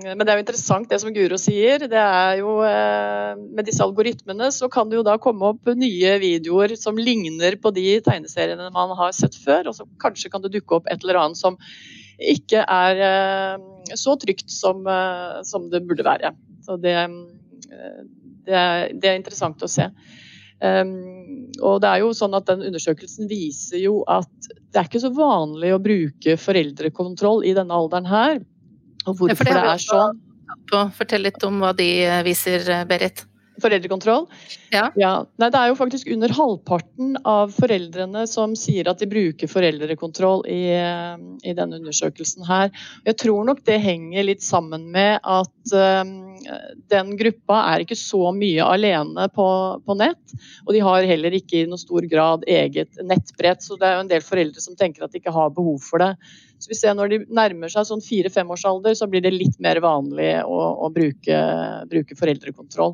men 0.03 0.21
det 0.25 0.33
er 0.33 0.39
jo 0.39 0.43
interessant 0.43 0.89
det 0.91 0.97
som 0.99 1.13
Guro 1.15 1.37
sier. 1.39 1.85
det 1.87 1.99
er 2.01 2.41
jo 2.41 2.57
eh, 2.67 3.37
Med 3.39 3.63
disse 3.69 3.85
algoritmene 3.85 4.49
så 4.51 4.67
kan 4.71 4.89
det 4.91 4.97
jo 4.97 5.05
da 5.07 5.15
komme 5.21 5.53
opp 5.53 5.71
nye 5.79 6.17
videoer 6.19 6.73
som 6.79 6.99
ligner 6.99 7.55
på 7.61 7.71
de 7.71 7.85
tegneseriene 8.03 8.67
man 8.75 8.91
har 8.99 9.15
sett 9.15 9.37
før. 9.39 9.71
Og 9.71 9.77
så 9.77 9.87
kanskje 10.01 10.33
kan 10.33 10.43
det 10.43 10.51
dukke 10.57 10.81
opp 10.81 10.91
et 10.91 11.05
eller 11.05 11.21
annet 11.21 11.39
som 11.39 11.55
ikke 12.19 12.65
er 12.67 12.99
eh, 13.07 13.95
så 13.95 14.17
trygt 14.19 14.51
som, 14.51 14.83
eh, 14.83 15.39
som 15.47 15.71
det 15.71 15.85
burde 15.87 16.05
være. 16.05 16.35
Så 16.67 16.75
det, 16.81 16.97
det, 18.43 18.57
er, 18.57 18.91
det 18.91 19.07
er 19.07 19.21
interessant 19.21 19.63
å 19.63 19.71
se. 19.71 19.87
Um, 20.61 21.47
og 21.63 21.79
det 21.81 21.89
er 21.89 22.03
jo 22.03 22.11
sånn 22.13 22.35
at 22.37 22.45
den 22.45 22.61
Undersøkelsen 22.67 23.25
viser 23.31 23.79
jo 23.81 24.03
at 24.05 24.29
det 24.45 24.77
er 24.77 24.85
ikke 24.85 25.01
så 25.01 25.09
vanlig 25.15 25.71
å 25.73 25.81
bruke 25.81 26.35
foreldrekontroll 26.37 27.47
i 27.47 27.55
denne 27.57 27.73
alderen 27.73 28.11
her. 28.11 28.41
Og 29.07 29.17
hvorfor 29.17 29.47
ja, 29.47 29.53
det, 29.53 29.61
det, 29.61 29.73
er 29.73 29.83
sånn. 29.85 30.21
Fortell 30.97 31.25
litt 31.25 31.43
om 31.47 31.61
hva 31.63 31.71
de 31.77 31.89
viser, 32.27 32.67
Berit. 32.89 33.25
Foreldrekontroll? 33.61 34.27
Ja. 34.73 34.87
ja. 34.99 35.13
Nei, 35.41 35.49
det 35.53 35.59
er 35.59 35.71
jo 35.71 35.77
faktisk 35.79 36.09
under 36.13 36.33
halvparten 36.35 37.15
av 37.27 37.53
foreldrene 37.55 38.25
som 38.29 38.55
sier 38.59 38.89
at 38.91 39.01
de 39.01 39.09
bruker 39.11 39.51
foreldrekontroll 39.51 40.45
i, 40.49 40.61
eh, 40.75 41.15
i 41.47 41.55
denne 41.57 41.79
undersøkelsen 41.81 42.45
her. 42.47 42.71
Jeg 43.07 43.19
tror 43.21 43.47
nok 43.47 43.63
det 43.67 43.79
henger 43.83 44.27
litt 44.27 44.45
sammen 44.45 44.89
med 44.93 45.19
at 45.21 45.73
um, 45.73 46.13
den 46.91 47.15
gruppa 47.19 47.61
er 47.71 47.83
ikke 47.83 47.97
så 47.99 48.31
mye 48.35 48.65
alene 48.65 49.27
på, 49.35 49.47
på, 49.85 49.97
nett. 49.99 50.35
Og 50.65 50.73
de 50.75 50.83
har 50.85 51.07
heller 51.09 51.35
ikke 51.37 51.61
i 51.61 51.67
noe 51.69 51.81
stor 51.81 52.05
grad 52.09 52.45
eget 52.49 53.01
nettbrett, 53.05 53.63
så 53.63 53.77
det 53.77 53.89
er 53.89 53.97
jo 53.97 54.05
en 54.05 54.13
del 54.13 54.25
foreldre 54.25 54.63
som 54.63 54.77
tenker 54.79 55.05
at 55.05 55.13
de 55.13 55.21
ikke 55.21 55.35
har 55.35 55.53
behov 55.55 55.81
for 55.85 56.03
det. 56.03 56.15
Så 56.61 56.69
vi 56.69 56.77
ser 56.77 56.93
Når 56.97 57.09
de 57.09 57.19
nærmer 57.33 57.71
seg 57.73 57.87
sånn 57.89 58.03
fire-femårsalder, 58.05 58.93
så 58.97 59.07
blir 59.09 59.23
det 59.25 59.33
litt 59.33 59.57
mer 59.63 59.81
vanlig 59.81 60.35
å, 60.45 60.59
å 60.85 60.91
bruke, 60.93 61.39
bruke 61.89 62.17
foreldrekontroll. 62.19 62.93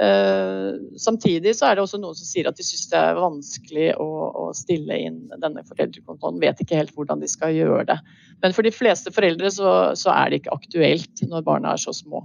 Uh, 0.00 0.80
samtidig 0.96 1.52
så 1.58 1.66
er 1.68 1.76
det 1.76 1.82
også 1.84 1.98
noen 2.00 2.16
som 2.16 2.24
sier 2.24 2.46
at 2.48 2.56
de 2.56 2.64
syns 2.64 2.86
det 2.88 2.96
er 2.96 3.18
vanskelig 3.20 3.88
å, 4.00 4.06
å, 4.32 4.44
stille 4.56 4.96
inn 4.96 5.18
denne 5.42 5.60
foreldrekontrollen. 5.68 6.40
Vet 6.40 6.62
ikke 6.64 6.78
helt 6.78 6.94
hvordan 6.96 7.20
de 7.20 7.28
skal 7.28 7.52
gjøre 7.52 7.84
det. 7.90 7.98
Men 8.40 8.56
for 8.56 8.64
de 8.64 8.72
fleste 8.72 9.12
foreldre 9.12 9.50
så, 9.52 9.92
så, 10.00 10.14
er 10.14 10.30
det 10.30 10.40
ikke 10.40 10.56
aktuelt 10.56 11.24
når 11.28 11.44
barna 11.44 11.74
er 11.76 11.82
så 11.84 11.92
små. 11.92 12.24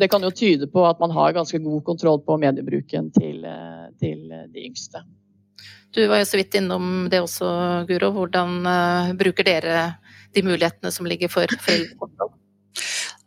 Det 0.00 0.08
kan 0.08 0.24
jo 0.24 0.32
tyde 0.32 0.70
på 0.72 0.86
at 0.88 1.02
man 1.04 1.12
har 1.12 1.36
ganske 1.36 1.60
god 1.60 1.84
kontroll 1.84 2.22
på 2.24 2.38
mediebruken 2.40 3.10
til, 3.12 3.44
eh, 3.44 3.90
til 4.00 4.22
de 4.32 4.64
yngste. 4.64 5.02
Du 5.92 6.00
var 6.08 6.22
jo 6.22 6.28
så 6.30 6.38
vidt 6.40 6.56
innom 6.56 7.10
det 7.12 7.20
også, 7.20 7.46
Guro. 7.90 8.08
Hvordan 8.16 8.62
uh, 8.64 9.12
bruker 9.20 9.44
dere 9.44 9.82
de 10.32 10.44
mulighetene 10.46 10.88
som 10.94 11.04
ligger 11.04 11.28
for 11.28 11.44
foreldrekontroll? 11.66 12.32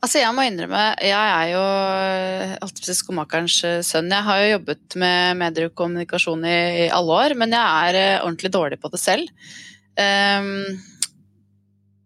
Altså, 0.06 0.20
jeg 0.22 0.36
må 0.38 0.44
innrømme, 0.46 0.82
jeg 1.02 1.30
er 1.34 1.48
jo 1.50 2.94
skomakerens 2.94 3.56
eh, 3.66 3.80
sønn. 3.82 4.12
Jeg 4.14 4.26
har 4.28 4.42
jo 4.44 4.52
jobbet 4.52 4.98
med 5.02 5.40
medier 5.40 5.72
og 5.72 5.80
kommunikasjon 5.80 6.46
i, 6.46 6.58
i 6.84 6.92
alle 6.94 7.16
år, 7.24 7.34
men 7.42 7.56
jeg 7.56 7.88
er 7.90 7.98
uh, 7.98 8.26
ordentlig 8.28 8.52
dårlig 8.54 8.78
på 8.84 8.92
det 8.94 9.00
selv. 9.02 9.32
Um, 9.98 10.78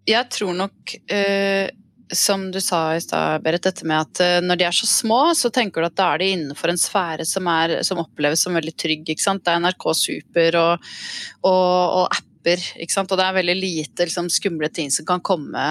jeg 0.07 0.31
tror 0.31 0.55
nok, 0.61 0.95
uh, 1.11 1.67
som 2.15 2.47
du 2.53 2.61
sa 2.63 2.85
i 2.95 3.03
stad, 3.03 3.43
Berit, 3.43 3.67
dette 3.67 3.83
med 3.83 3.99
at 3.99 4.23
uh, 4.23 4.39
når 4.47 4.61
de 4.61 4.69
er 4.69 4.79
så 4.79 4.87
små, 4.87 5.19
så 5.35 5.51
tenker 5.51 5.83
du 5.83 5.89
at 5.89 5.99
da 5.99 6.13
er 6.13 6.23
de 6.23 6.31
innenfor 6.37 6.71
en 6.71 6.79
sfære 6.79 7.27
som, 7.27 7.51
er, 7.51 7.81
som 7.83 7.99
oppleves 7.99 8.47
som 8.47 8.55
veldig 8.55 8.77
trygg. 8.79 9.03
Det 9.11 9.19
er 9.27 9.59
NRK 9.59 9.89
Super 10.05 10.61
og, 10.63 10.89
og, 11.43 11.99
og 11.99 12.07
app 12.07 12.28
slipper. 12.39 13.11
Og 13.11 13.17
det 13.17 13.25
er 13.25 13.37
veldig 13.37 13.57
lite 13.59 14.05
liksom, 14.07 14.29
skumle 14.29 14.69
ting 14.69 14.91
som 14.91 15.05
kan 15.05 15.21
komme 15.21 15.63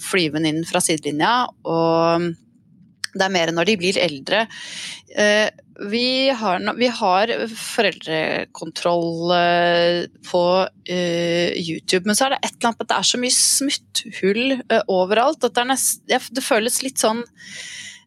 flyvende 0.00 0.48
inn 0.48 0.64
fra 0.66 0.80
sidelinja. 0.80 1.48
Og 1.64 2.32
det 3.16 3.24
er 3.24 3.32
mer 3.32 3.52
når 3.52 3.64
de 3.66 3.76
blir 3.80 3.98
eldre. 3.98 4.46
Vi, 5.90 6.28
har, 6.30 6.60
vi 6.76 6.88
har, 6.88 7.32
foreldrekontroll 7.48 9.32
på 10.30 10.44
YouTube, 10.88 12.06
men 12.06 12.16
så 12.16 12.26
er 12.26 12.36
det 12.36 12.42
et 12.42 12.52
eller 12.56 12.70
annet 12.70 12.84
at 12.84 12.90
det 12.90 12.98
er 12.98 13.08
så 13.10 13.20
mye 13.20 13.36
smutthull 13.36 14.44
overalt 14.92 15.44
at 15.44 15.56
det, 15.56 15.66
nest, 15.72 16.04
det 16.06 16.44
føles 16.44 16.82
litt 16.84 17.00
sånn 17.00 17.24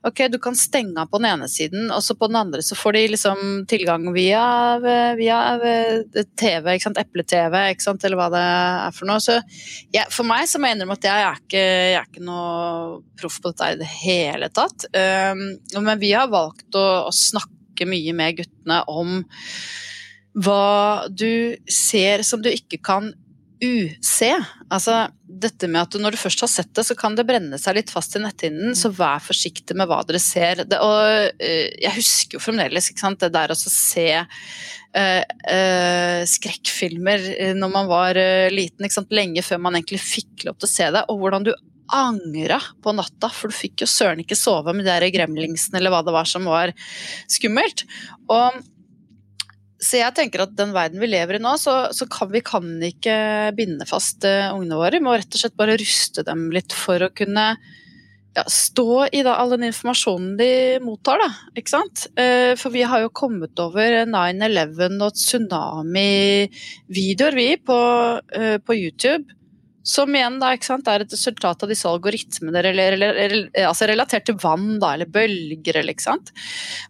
ok, 0.07 0.27
du 0.31 0.37
kan 0.39 0.55
stenge 0.55 1.01
av 1.01 1.09
på 1.11 1.19
den 1.19 1.27
ene 1.33 1.47
siden, 1.51 1.89
og 1.91 2.03
så 2.03 2.15
på 2.15 2.29
den 2.31 2.39
andre 2.39 2.63
så 2.63 2.77
får 2.77 2.95
de 2.95 3.01
liksom 3.13 3.41
tilgang 3.69 4.07
via, 4.15 4.43
via 5.19 5.39
eh, 5.57 6.23
TV, 6.39 6.71
ikke 6.73 6.87
sant, 6.87 7.01
eple-TV, 7.01 7.57
ikke 7.73 7.85
sant, 7.85 8.05
eller 8.07 8.19
hva 8.19 8.29
det 8.33 8.43
er 8.45 8.95
for 8.95 9.09
noe. 9.09 9.19
Så 9.23 9.37
ja, 9.95 10.05
for 10.13 10.27
meg 10.29 10.47
så 10.49 10.61
må 10.61 10.69
jeg 10.69 10.79
innrømme 10.79 10.97
at 10.99 11.09
jeg 11.09 11.27
er 11.27 11.43
ikke, 11.43 11.65
jeg 11.65 11.99
er 11.99 12.09
ikke 12.09 12.27
noe 12.29 12.99
proff 13.19 13.41
på 13.43 13.51
dette 13.51 13.71
i 13.75 13.79
det 13.81 13.91
hele 13.99 14.51
tatt. 14.55 14.87
Um, 14.95 15.45
men 15.75 16.01
vi 16.01 16.13
har 16.15 16.31
valgt 16.31 16.79
å, 16.79 16.87
å 17.09 17.13
snakke 17.15 17.87
mye 17.89 18.15
med 18.15 18.39
guttene 18.39 18.83
om 18.91 19.19
hva 20.39 21.07
du 21.09 21.57
ser 21.71 22.23
som 22.27 22.43
du 22.43 22.51
ikke 22.51 22.79
kan 22.85 23.11
UC. 23.61 24.29
Altså 24.71 25.07
dette 25.23 25.67
med 25.71 25.81
at 25.81 25.97
når 25.99 26.15
du 26.15 26.19
først 26.21 26.43
har 26.45 26.51
sett 26.51 26.71
det, 26.75 26.85
så 26.87 26.95
kan 26.97 27.15
det 27.17 27.27
brenne 27.27 27.59
seg 27.61 27.77
litt 27.77 27.91
fast 27.93 28.15
i 28.17 28.23
netthinnen, 28.23 28.75
så 28.77 28.91
vær 28.95 29.21
forsiktig 29.23 29.77
med 29.77 29.89
hva 29.89 30.01
dere 30.07 30.21
ser. 30.23 30.63
Det, 30.69 30.79
og 30.79 31.41
uh, 31.41 31.67
jeg 31.79 31.95
husker 31.97 32.39
jo 32.39 32.43
fremdeles 32.43 32.91
sant, 32.95 33.19
det 33.21 33.31
der 33.35 33.53
å 33.53 33.57
se 33.59 34.07
uh, 34.19 35.23
uh, 35.23 36.21
skrekkfilmer 36.33 37.27
når 37.59 37.73
man 37.73 37.89
var 37.91 38.19
liten, 38.53 38.85
ikke 38.85 39.01
sant, 39.01 39.15
lenge 39.15 39.43
før 39.45 39.61
man 39.67 39.79
egentlig 39.79 40.01
fikk 40.03 40.47
lov 40.47 40.59
til 40.59 40.69
å 40.69 40.75
se 40.75 40.93
det, 40.95 41.05
og 41.11 41.21
hvordan 41.23 41.49
du 41.49 41.53
angra 41.89 42.59
på 42.83 42.93
natta, 42.93 43.31
for 43.33 43.49
du 43.49 43.55
fikk 43.57 43.83
jo 43.83 43.89
søren 43.89 44.21
ikke 44.21 44.37
sove 44.37 44.75
med 44.77 44.85
de 44.85 45.09
gremlingsene 45.13 45.79
eller 45.79 45.93
hva 45.93 46.03
det 46.05 46.13
var 46.13 46.27
som 46.29 46.45
var 46.45 46.73
skummelt. 47.25 47.85
Og 48.29 48.59
så 49.79 50.01
jeg 50.01 50.11
tenker 50.15 50.41
at 50.43 50.57
den 50.59 50.73
verden 50.75 50.99
vi 50.99 51.07
lever 51.07 51.37
i 51.37 51.39
nå, 51.41 51.53
så, 51.59 51.87
så 51.95 52.05
kan 52.11 52.31
vi 52.33 52.41
kan 52.43 52.83
ikke 52.83 53.53
binde 53.55 53.85
fast 53.87 54.25
uh, 54.27 54.51
ungene 54.51 54.75
våre. 54.75 54.99
Vi 54.99 55.05
må 55.05 55.13
rett 55.15 55.31
og 55.31 55.39
slett 55.39 55.55
bare 55.59 55.77
ruste 55.79 56.23
dem 56.27 56.51
litt 56.51 56.73
for 56.75 56.99
å 57.05 57.09
kunne 57.15 57.55
ja, 58.35 58.43
stå 58.43 59.07
i 59.15 59.23
da, 59.23 59.35
all 59.39 59.49
den 59.55 59.63
informasjonen 59.69 60.35
de 60.39 60.79
mottar. 60.83 61.19
Da, 61.23 61.29
ikke 61.55 61.71
sant? 61.71 62.07
Uh, 62.19 62.59
for 62.59 62.69
vi 62.75 62.83
har 62.91 62.99
jo 63.05 63.15
kommet 63.15 63.55
over 63.63 64.03
9-11 64.11 64.99
og 64.99 65.15
tsunami-videoer, 65.15 67.33
vi, 67.39 67.55
på, 67.63 67.79
uh, 68.19 68.59
på, 68.59 68.71
YouTube. 68.75 69.31
Som 69.87 70.11
igjen 70.11 70.43
da, 70.43 70.51
ikke 70.53 70.69
sant, 70.73 70.87
er 70.91 70.99
et 71.05 71.13
resultat 71.15 71.63
av 71.63 71.71
disse 71.71 71.87
algoritmene 71.87 72.59
eller, 72.59 72.83
eller, 72.83 73.15
eller, 73.23 73.47
altså 73.63 73.87
relatert 73.87 74.27
til 74.27 74.35
vann 74.43 74.75
da, 74.83 74.91
eller 74.97 75.07
bølger. 75.07 75.79
Eller, 75.79 75.95
ikke 75.95 76.11
sant? 76.11 76.35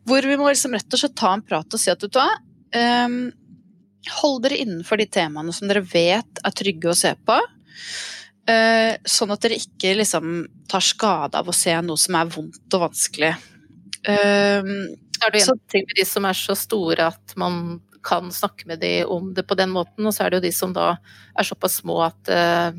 Hvor 0.09 0.25
vi 0.25 0.41
må 0.41 0.49
liksom 0.49 0.73
rett 0.73 0.89
og 0.89 0.97
slett 1.05 1.21
ta 1.21 1.37
en 1.37 1.45
prat 1.45 1.69
og 1.69 1.77
si 1.79 1.93
at 1.93 2.01
vet 2.03 2.17
du 2.17 2.17
hva, 2.17 2.33
Um, 2.75 3.31
hold 4.19 4.43
dere 4.45 4.59
innenfor 4.61 4.99
de 5.01 5.07
temaene 5.09 5.53
som 5.55 5.69
dere 5.69 5.83
vet 5.85 6.41
er 6.43 6.55
trygge 6.55 6.91
å 6.91 6.97
se 6.97 7.13
på. 7.25 7.37
Uh, 8.49 8.95
sånn 9.05 9.33
at 9.33 9.43
dere 9.45 9.59
ikke 9.61 9.93
liksom 9.99 10.41
tar 10.69 10.85
skade 10.85 11.37
av 11.37 11.49
å 11.49 11.55
se 11.55 11.75
noe 11.85 11.99
som 12.01 12.17
er 12.17 12.31
vondt 12.33 12.77
og 12.77 12.87
vanskelig. 12.87 13.35
Uh, 14.07 14.89
er 15.19 15.35
det 15.35 15.43
en 15.43 15.61
ting 15.69 15.85
med 15.85 15.97
de 15.99 16.07
som 16.07 16.25
er 16.25 16.37
så 16.37 16.55
store 16.57 17.09
at 17.11 17.35
man 17.39 17.79
kan 18.05 18.29
snakke 18.31 18.63
med 18.69 18.79
dem 18.79 19.09
om 19.11 19.33
det 19.35 19.43
på 19.43 19.57
den 19.59 19.73
måten, 19.73 20.05
og 20.07 20.15
så 20.15 20.23
er 20.23 20.31
det 20.31 20.39
jo 20.39 20.45
de 20.47 20.53
som 20.55 20.71
da 20.73 20.93
er 21.35 21.47
såpass 21.47 21.81
små 21.81 21.99
at, 22.05 22.19
uh, 22.31 22.71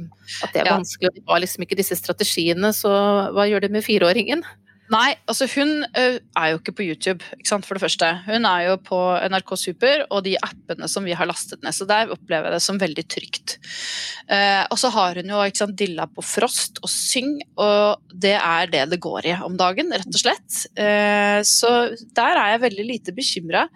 at 0.46 0.54
det 0.54 0.62
er 0.62 0.72
vanskelig. 0.72 1.10
Og 1.10 1.18
de 1.18 1.24
har 1.28 1.42
liksom 1.44 1.66
ikke 1.66 1.78
disse 1.78 1.98
strategiene, 1.98 2.72
så 2.76 2.90
hva 3.36 3.46
gjør 3.50 3.66
det 3.66 3.72
med 3.74 3.84
fireåringen? 3.84 4.44
Nei, 4.90 5.12
altså 5.30 5.46
hun 5.52 5.84
er 5.94 6.46
jo 6.50 6.58
ikke 6.58 6.74
på 6.74 6.84
YouTube, 6.88 7.22
ikke 7.36 7.46
sant, 7.46 7.66
for 7.66 7.78
det 7.78 7.84
første. 7.84 8.08
Hun 8.26 8.46
er 8.48 8.64
jo 8.66 8.76
på 8.82 8.98
NRK 9.30 9.52
Super 9.60 10.02
og 10.08 10.24
de 10.26 10.32
appene 10.42 10.88
som 10.90 11.06
vi 11.06 11.14
har 11.14 11.28
lastet 11.30 11.62
ned, 11.62 11.76
så 11.76 11.86
der 11.86 12.10
opplever 12.10 12.50
jeg 12.50 12.56
det 12.56 12.64
som 12.64 12.80
veldig 12.80 13.04
trygt. 13.06 13.54
Eh, 14.26 14.64
og 14.66 14.80
så 14.82 14.90
har 14.96 15.20
hun 15.20 15.30
jo 15.30 15.44
ikke 15.46 15.62
sant, 15.62 15.78
dilla 15.78 16.08
på 16.10 16.24
Frost 16.26 16.82
og 16.82 16.90
Syng, 16.90 17.36
og 17.62 18.02
det 18.10 18.34
er 18.40 18.72
det 18.72 18.88
det 18.90 19.02
går 19.04 19.30
i 19.30 19.36
om 19.46 19.54
dagen, 19.60 19.94
rett 19.94 20.10
og 20.10 20.24
slett. 20.24 20.64
Eh, 20.74 21.38
så 21.46 21.74
der 22.16 22.42
er 22.42 22.56
jeg 22.56 22.64
veldig 22.66 22.88
lite 22.90 23.14
bekymra. 23.14 23.68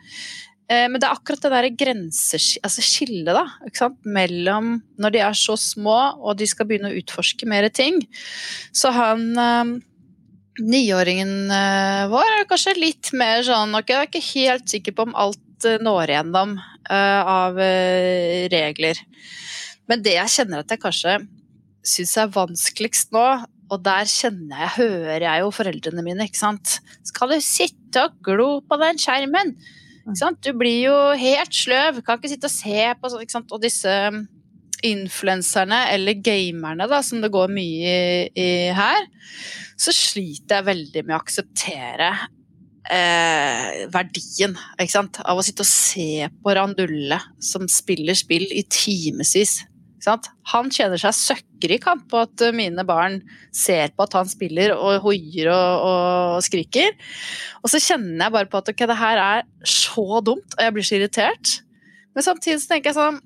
Eh, 0.67 0.89
men 0.89 0.99
det 0.99 1.07
er 1.07 1.15
akkurat 1.15 1.47
det 1.47 1.55
der 1.55 1.73
grenseskillet 1.85 3.35
altså 3.37 3.91
da, 3.91 3.91
mellom 4.03 4.79
når 4.99 5.15
de 5.15 5.25
er 5.27 5.37
så 5.37 5.55
små 5.61 5.99
og 6.25 6.39
de 6.41 6.49
skal 6.49 6.67
begynne 6.67 6.91
å 6.91 6.99
utforske 6.99 7.47
mer 7.47 7.69
ting. 7.71 8.01
Så 8.75 8.91
han 8.97 9.29
eh, 9.39 9.75
niåringen 10.63 11.51
eh, 11.51 12.05
vår 12.13 12.37
er 12.39 12.47
kanskje 12.51 12.77
litt 12.79 13.11
mer 13.17 13.43
sånn 13.47 13.75
ok, 13.75 13.91
Jeg 13.91 14.01
er 14.01 14.11
ikke 14.11 14.27
helt 14.29 14.69
sikker 14.71 14.95
på 14.97 15.07
om 15.09 15.17
alt 15.19 15.67
eh, 15.67 15.81
når 15.83 16.13
igjennom 16.13 16.59
uh, 16.59 17.23
av 17.25 17.59
regler. 18.53 19.01
Men 19.89 20.05
det 20.05 20.19
jeg 20.19 20.35
kjenner 20.39 20.63
at 20.63 20.71
jeg 20.73 20.83
kanskje 20.83 21.17
syns 21.85 22.15
er 22.21 22.33
vanskeligst 22.33 23.13
nå, 23.17 23.25
og 23.73 23.81
der 23.85 24.09
kjenner 24.09 24.65
jeg, 24.65 24.75
hører 24.79 25.25
jeg 25.25 25.43
jo 25.43 25.55
foreldrene 25.57 26.05
mine, 26.05 26.29
ikke 26.29 26.41
sant. 26.41 26.79
Skal 27.09 27.33
du 27.33 27.39
sitte 27.45 28.07
og 28.07 28.21
glo 28.25 28.51
på 28.65 28.79
den 28.81 29.01
skjermen? 29.01 29.55
Du 30.45 30.51
blir 30.53 30.85
jo 30.85 30.97
helt 31.17 31.57
sløv, 31.57 32.03
kan 32.05 32.21
ikke 32.21 32.35
sitte 32.35 32.51
og 32.51 32.53
se 32.53 32.89
på 33.01 33.11
sånn, 33.11 33.25
ikke 33.25 33.37
sant. 33.39 33.53
Og 33.57 33.63
disse 33.65 33.95
influenserne, 34.85 35.81
eller 35.95 36.21
gamerne, 36.25 36.89
da, 36.91 37.01
som 37.05 37.23
det 37.25 37.33
går 37.35 37.53
mye 37.53 37.91
i, 37.91 38.31
i 38.37 38.49
her, 38.77 39.07
så 39.81 39.95
sliter 39.95 40.61
jeg 40.61 40.69
veldig 40.71 41.05
med 41.07 41.17
å 41.17 41.21
akseptere 41.21 42.11
eh, 42.91 43.85
verdien 43.93 44.57
av 44.79 45.39
å 45.39 45.45
sitte 45.45 45.65
og 45.65 45.71
se 45.71 46.29
på 46.43 46.57
Randulle 46.57 47.21
som 47.43 47.69
spiller 47.71 48.17
spill 48.19 48.47
i 48.51 48.65
timevis. 48.69 49.63
Han 50.05 50.69
kjenner 50.69 51.01
seg 51.01 51.17
søkkrik 51.17 51.87
på 52.11 52.21
at 52.21 52.43
mine 52.53 52.85
barn 52.85 53.23
ser 53.57 53.95
på 53.97 54.05
at 54.05 54.17
han 54.19 54.29
spiller 54.29 54.75
og 54.77 55.01
hoier 55.07 55.49
og, 55.49 55.85
og, 55.89 56.43
skriker. 56.45 56.93
Og 57.63 57.73
så 57.73 57.81
kjenner 57.81 58.27
jeg 58.27 58.37
bare 58.37 58.51
på 58.53 58.61
at 58.61 58.69
okay, 58.75 58.91
det 58.91 58.99
her 59.01 59.23
er 59.23 59.47
så 59.65 60.21
dumt, 60.25 60.59
og 60.59 60.61
jeg 60.61 60.75
blir 60.77 60.87
så 60.87 60.99
irritert. 60.99 61.55
Men 62.15 62.27
samtidig 62.27 62.61
så 62.63 62.75
tenker 62.75 62.93
jeg 62.93 62.99
sånn 62.99 63.23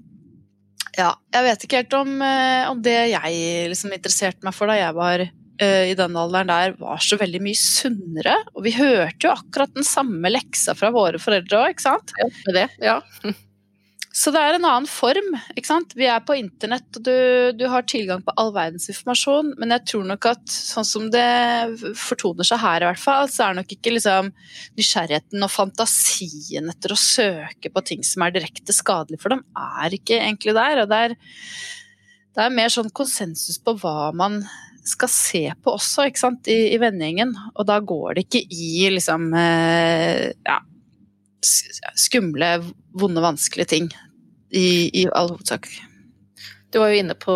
Ja, 0.98 1.12
jeg 1.34 1.46
vet 1.46 1.64
ikke 1.64 1.82
helt 1.82 1.94
om, 1.94 2.14
eh, 2.26 2.68
om 2.70 2.80
det 2.82 2.96
jeg 3.12 3.68
liksom 3.70 3.92
interesserte 3.94 4.42
meg 4.46 4.56
for 4.56 4.70
da 4.70 4.78
jeg 4.80 4.96
var 4.98 5.28
i 5.58 5.94
den 5.98 6.14
alderen 6.14 6.46
der 6.46 6.76
var 6.78 7.00
så 7.02 7.16
veldig 7.18 7.40
mye 7.42 7.58
sunnere. 7.58 8.36
Og 8.54 8.62
vi 8.62 8.70
hørte 8.76 9.26
jo 9.26 9.32
akkurat 9.32 9.72
den 9.74 9.82
samme 9.82 10.30
leksa 10.30 10.70
fra 10.78 10.92
våre 10.94 11.18
foreldre 11.18 11.64
òg, 11.64 11.72
ikke 11.74 11.82
sant? 11.82 12.12
Ja, 12.14 12.28
det, 12.54 12.66
ja. 12.78 13.00
Så 14.14 14.32
det 14.32 14.40
er 14.40 14.56
en 14.56 14.64
annen 14.64 14.88
form. 14.88 15.34
ikke 15.52 15.68
sant? 15.68 15.92
Vi 15.98 16.06
er 16.08 16.22
på 16.24 16.36
internett, 16.38 16.86
og 16.96 17.04
du, 17.04 17.14
du, 17.58 17.64
har 17.70 17.84
tilgang 17.86 18.22
på 18.24 18.32
all 18.40 18.50
verdens 18.54 18.88
informasjon, 18.90 19.52
men 19.60 19.74
jeg 19.76 19.84
tror 19.92 20.06
nok 20.08 20.28
at 20.30 20.44
sånn 20.52 20.86
som 20.88 21.08
det 21.12 21.24
fortoner 21.98 22.48
seg 22.48 22.62
her, 22.62 22.82
i 22.82 22.88
hvert 22.88 23.02
fall, 23.02 23.28
så 23.30 23.48
er 23.48 23.58
nok 23.58 23.74
ikke 23.76 23.92
liksom 23.94 24.30
nysgjerrigheten 24.80 25.44
og 25.44 25.52
fantasien 25.52 26.72
etter 26.72 26.94
å 26.94 27.00
søke 27.00 27.72
på 27.72 27.84
ting 27.92 28.06
som 28.06 28.24
er 28.24 28.34
direkte 28.34 28.76
skadelig 28.76 29.20
for 29.22 29.36
dem, 29.36 29.44
er 29.54 29.98
ikke 29.98 30.22
egentlig 30.22 30.56
der. 30.56 30.82
Og 30.82 30.90
det 30.90 31.02
er, 31.10 31.18
det 32.34 32.46
er 32.46 32.56
mer 32.56 32.72
sånn 32.72 32.90
konsensus 32.96 33.60
på 33.60 33.76
hva 33.82 34.10
man 34.16 34.40
skal 34.88 35.10
se 35.12 35.44
på 35.60 35.74
også, 35.76 36.08
ikke 36.08 36.22
sant, 36.22 36.48
i, 36.48 36.72
i 36.72 36.80
vennegjengen. 36.80 37.36
Og 37.54 37.68
da 37.68 37.76
går 37.84 38.16
det 38.16 38.26
ikke 38.26 38.44
i 38.48 38.88
liksom 38.94 39.28
eh, 39.36 40.30
ja, 40.48 40.58
skumle, 41.40 42.58
vonde, 42.98 43.22
vanskelige 43.22 43.72
ting 43.74 43.92
i, 44.50 44.90
i 45.02 45.06
all 45.12 45.34
hovedsak. 45.34 45.68
Du 46.68 46.78
var 46.82 46.90
jo 46.92 46.98
inne 47.00 47.14
på 47.16 47.34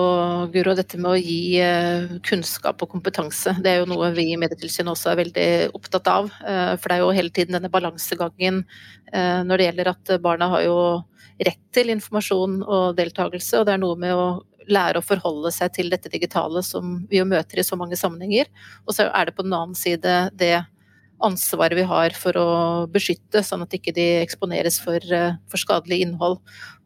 Guro, 0.52 0.74
dette 0.76 0.98
med 1.00 1.14
å 1.14 1.16
gi 1.16 1.56
eh, 1.56 2.10
kunnskap 2.28 2.82
og 2.84 2.90
kompetanse. 2.92 3.54
Det 3.64 3.70
er 3.70 3.78
jo 3.80 3.88
noe 3.88 4.10
vi 4.12 4.26
i 4.34 4.36
Medietilsynet 4.36 4.92
også 4.92 5.14
er 5.14 5.22
veldig 5.22 5.46
opptatt 5.78 6.10
av. 6.12 6.28
Eh, 6.44 6.74
for 6.76 6.92
det 6.92 6.98
er 6.98 7.00
jo 7.00 7.14
hele 7.16 7.32
tiden 7.32 7.56
denne 7.56 7.70
balansegangen 7.72 8.60
eh, 9.08 9.40
når 9.48 9.56
det 9.56 9.68
gjelder 9.70 9.92
at 9.94 10.12
barna 10.26 10.50
har 10.52 10.66
jo 10.66 10.76
rett 11.40 11.62
til 11.72 11.94
informasjon 11.94 12.60
og 12.60 12.98
deltakelse, 12.98 13.62
og 13.62 13.66
det 13.66 13.72
er 13.72 13.80
noe 13.80 13.96
med 14.04 14.12
å 14.12 14.26
lære 14.68 15.00
å 15.00 15.06
forholde 15.06 15.50
seg 15.54 15.72
til 15.78 15.88
dette 15.90 16.12
digitale 16.12 16.60
som 16.66 16.98
vi 17.08 17.18
jo 17.18 17.26
møter 17.26 17.62
i 17.62 17.64
så 17.66 17.78
mange 17.80 17.96
sammenhenger. 17.98 18.52
Og 18.84 18.94
så 18.98 19.08
er 19.08 19.30
det 19.30 19.36
på 19.38 19.46
den 19.46 19.56
annen 19.56 19.78
side 19.78 20.18
det 20.36 20.58
ansvaret 21.22 21.78
vi 21.78 21.84
har 21.86 22.14
for 22.18 22.36
å 22.38 22.48
beskytte, 22.92 23.42
sånn 23.46 23.64
at 23.64 23.74
ikke 23.76 23.94
de 23.94 24.06
eksponeres 24.22 24.78
for, 24.82 24.98
eh, 24.98 25.38
for 25.48 25.60
skadelig 25.60 26.02
innhold. 26.04 26.40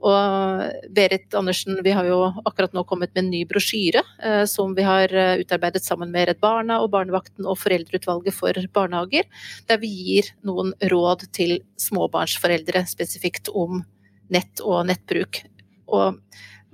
Og 0.04 0.90
Berit 0.92 1.34
Andersen, 1.34 1.80
vi 1.82 1.94
har 1.96 2.04
jo 2.04 2.32
akkurat 2.44 2.72
nå 2.72 2.84
kommet 2.86 3.14
med 3.14 3.24
en 3.24 3.30
ny 3.30 3.44
brosjyre 3.48 4.02
eh, 4.22 4.44
som 4.44 4.74
vi 4.74 4.82
har 4.82 5.12
eh, 5.12 5.40
utarbeidet 5.42 5.82
sammen 5.82 6.12
med 6.12 6.28
Redd 6.28 6.40
Barna 6.40 6.80
og 6.82 6.90
Barnevakten 6.92 7.46
og 7.46 7.58
Foreldreutvalget 7.58 8.36
for 8.36 8.52
barnehager, 8.72 9.24
der 9.66 9.78
vi 9.78 9.88
gir 9.88 10.30
noen 10.44 10.74
råd 10.92 11.26
til 11.32 11.60
småbarnsforeldre 11.80 12.86
spesifikt 12.86 13.48
om 13.54 13.84
nett 14.30 14.60
og 14.60 14.86
nettbruk. 14.86 15.44
Og 15.88 16.20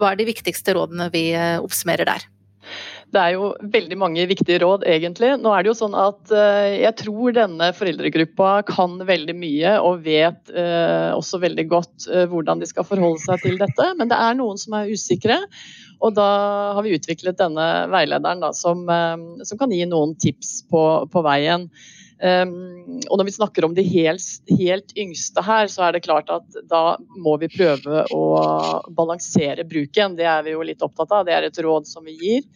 hva 0.00 0.12
er 0.12 0.16
de 0.18 0.30
viktigste 0.32 0.74
rådene 0.74 1.10
vi 1.12 1.30
oppsummerer 1.36 2.08
der? 2.08 2.32
Det 3.12 3.20
er 3.20 3.34
jo 3.34 3.50
veldig 3.74 3.96
mange 4.00 4.24
viktige 4.30 4.62
råd, 4.62 4.86
egentlig. 4.88 5.34
Nå 5.42 5.52
er 5.52 5.64
det 5.64 5.68
jo 5.68 5.76
sånn 5.76 5.96
at 5.98 6.32
uh, 6.32 6.68
Jeg 6.72 6.96
tror 7.02 7.34
denne 7.36 7.68
foreldregruppa 7.76 8.52
kan 8.68 8.96
veldig 9.04 9.34
mye 9.36 9.74
og 9.84 10.06
vet 10.06 10.52
uh, 10.56 11.12
også 11.12 11.42
veldig 11.42 11.66
godt 11.68 12.08
uh, 12.08 12.24
hvordan 12.32 12.62
de 12.62 12.70
skal 12.70 12.88
forholde 12.88 13.20
seg 13.20 13.44
til 13.44 13.60
dette. 13.60 13.88
Men 14.00 14.08
det 14.08 14.16
er 14.16 14.38
noen 14.38 14.60
som 14.60 14.78
er 14.80 14.88
usikre. 14.88 15.42
Og 16.02 16.16
da 16.16 16.28
har 16.78 16.86
vi 16.86 16.96
utviklet 16.96 17.36
denne 17.38 17.66
veilederen 17.92 18.40
da, 18.42 18.50
som, 18.56 18.88
som, 18.88 19.58
kan 19.60 19.70
gi 19.70 19.84
noen 19.86 20.16
tips 20.18 20.64
på, 20.72 20.82
på 21.12 21.22
veien. 21.22 21.68
Um, 22.22 22.98
og 23.06 23.20
når 23.20 23.28
vi 23.28 23.34
snakker 23.36 23.68
om 23.68 23.76
de 23.76 23.84
helt, 23.86 24.26
helt, 24.50 24.96
yngste 24.98 25.44
her, 25.46 25.70
så 25.70 25.86
er 25.86 25.94
det 25.94 26.02
klart 26.08 26.32
at 26.34 26.58
da 26.70 26.96
må 27.22 27.36
vi 27.38 27.52
prøve 27.52 28.02
å 28.14 28.24
balansere 28.94 29.62
bruken. 29.68 30.18
Det 30.18 30.26
er 30.26 30.42
vi 30.46 30.56
jo 30.56 30.66
litt 30.66 30.82
opptatt 30.82 31.14
av. 31.14 31.28
Det 31.28 31.36
er 31.36 31.46
et 31.46 31.62
råd 31.62 31.86
som 31.90 32.08
vi 32.08 32.18
gir 32.18 32.46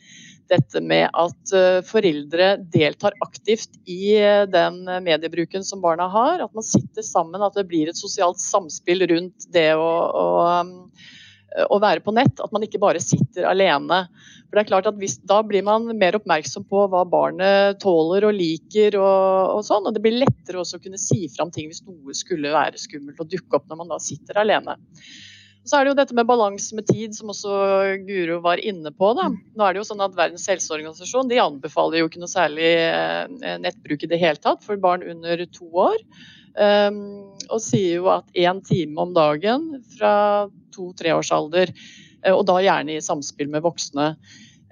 dette 0.51 0.81
med 0.85 1.09
at 1.13 1.53
eh, 1.55 1.81
foreldre 1.87 2.55
deltar 2.73 3.17
aktivt 3.25 3.79
i 3.91 4.17
eh, 4.19 4.45
den 4.51 4.83
mediebruken 5.05 5.65
som 5.67 5.83
barna 5.83 6.09
har. 6.13 6.43
At 6.45 6.55
man 6.57 6.67
sitter 6.67 7.05
sammen, 7.07 7.43
at 7.43 7.57
det 7.59 7.67
blir 7.71 7.91
et 7.91 7.99
sosialt 7.99 8.41
samspill 8.43 9.07
rundt 9.11 9.49
det 9.55 9.73
å, 9.79 9.91
å, 10.07 10.27
eh, 10.55 11.67
å 11.67 11.81
være 11.83 12.05
på 12.05 12.15
nett. 12.17 12.41
At 12.43 12.55
man 12.55 12.67
ikke 12.67 12.83
bare 12.83 13.03
sitter 13.03 13.49
alene. 13.51 14.05
For 14.47 14.59
det 14.59 14.65
er 14.65 14.71
klart 14.71 14.91
at 14.91 14.99
hvis, 15.01 15.19
Da 15.27 15.43
blir 15.47 15.65
man 15.67 15.89
mer 15.99 16.19
oppmerksom 16.19 16.67
på 16.71 16.87
hva 16.93 17.03
barnet 17.11 17.81
tåler 17.83 18.29
og 18.29 18.37
liker. 18.39 18.99
Og, 19.01 19.57
og 19.59 19.65
sånn, 19.67 19.89
og 19.89 19.97
Det 19.97 20.05
blir 20.05 20.21
lettere 20.23 20.63
også 20.63 20.81
å 20.81 20.85
kunne 20.85 21.01
si 21.03 21.27
fram 21.35 21.55
ting 21.55 21.71
hvis 21.73 21.85
noe 21.87 22.15
skulle 22.17 22.55
være 22.55 22.81
skummelt 22.81 23.23
og 23.23 23.33
dukke 23.33 23.59
opp 23.59 23.67
når 23.71 23.83
man 23.83 23.97
da 23.97 24.03
sitter 24.03 24.45
alene. 24.45 24.79
Så 25.67 25.77
er 25.77 25.85
det 25.85 25.91
jo 25.91 25.99
dette 25.99 26.15
med 26.15 26.29
balanse 26.29 26.77
med 26.79 26.87
tid, 26.87 27.15
som 27.17 27.33
også 27.33 27.51
Guro 28.07 28.39
var 28.45 28.63
inne 28.63 28.93
på. 28.95 29.11
Da. 29.19 29.27
Nå 29.35 29.67
er 29.67 29.75
det 29.75 29.83
jo 29.83 29.89
sånn 29.89 30.05
at 30.05 30.15
Verdens 30.15 30.47
helseorganisasjon 30.51 31.31
de 31.31 31.43
anbefaler 31.43 32.01
jo 32.01 32.11
ikke 32.11 32.23
noe 32.23 32.31
særlig 32.31 32.71
eh, 32.87 33.57
nettbruk 33.65 34.07
i 34.07 34.11
det 34.13 34.21
hele 34.23 34.39
tatt 34.39 34.63
for 34.67 34.79
barn 34.81 35.03
under 35.03 35.43
to 35.51 35.67
år. 35.89 35.99
Um, 36.57 37.35
og 37.53 37.61
sier 37.61 37.99
jo 37.99 38.07
at 38.09 38.31
én 38.33 38.63
time 38.65 38.97
om 39.03 39.11
dagen 39.13 39.67
fra 39.99 40.47
to-tre 40.73 41.13
års 41.13 41.29
alder, 41.35 41.69
eh, 42.23 42.33
og 42.33 42.47
da 42.49 42.63
gjerne 42.65 42.95
i 42.95 43.03
samspill 43.05 43.51
med 43.53 43.67
voksne, 43.67 44.15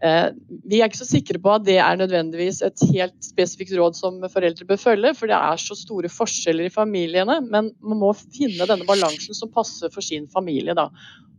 vi 0.04 0.80
er 0.80 0.88
ikke 0.88 1.00
så 1.00 1.08
sikre 1.08 1.40
på 1.40 1.52
at 1.54 1.64
det 1.64 1.78
er 1.80 1.96
nødvendigvis 1.96 2.60
et 2.66 2.82
helt 2.92 3.16
spesifikt 3.24 3.72
råd 3.78 3.96
som 3.96 4.18
foreldre 4.32 4.66
bør 4.68 4.80
følge, 4.80 5.14
for 5.16 5.30
det 5.30 5.38
er 5.38 5.60
så 5.60 5.76
store 5.78 6.10
forskjeller 6.12 6.68
i 6.68 6.72
familiene. 6.72 7.38
Men 7.48 7.70
man 7.80 8.00
må 8.02 8.10
finne 8.20 8.68
denne 8.68 8.88
balansen 8.88 9.36
som 9.36 9.52
passer 9.54 9.92
for 9.94 10.04
sin 10.04 10.26
familie. 10.32 10.76
Da. 10.76 10.90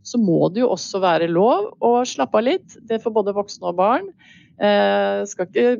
Så 0.06 0.18
må 0.22 0.48
det 0.50 0.64
jo 0.64 0.72
også 0.74 1.02
være 1.02 1.30
lov 1.30 1.72
å 1.84 1.92
slappe 2.08 2.40
av 2.40 2.46
litt. 2.48 2.76
Det 2.88 2.98
for 3.04 3.14
både 3.14 3.36
voksne 3.36 3.70
og 3.70 3.78
barn. 3.78 4.10
Eh, 4.56 5.22
skal 5.28 5.50
ikke 5.50 5.76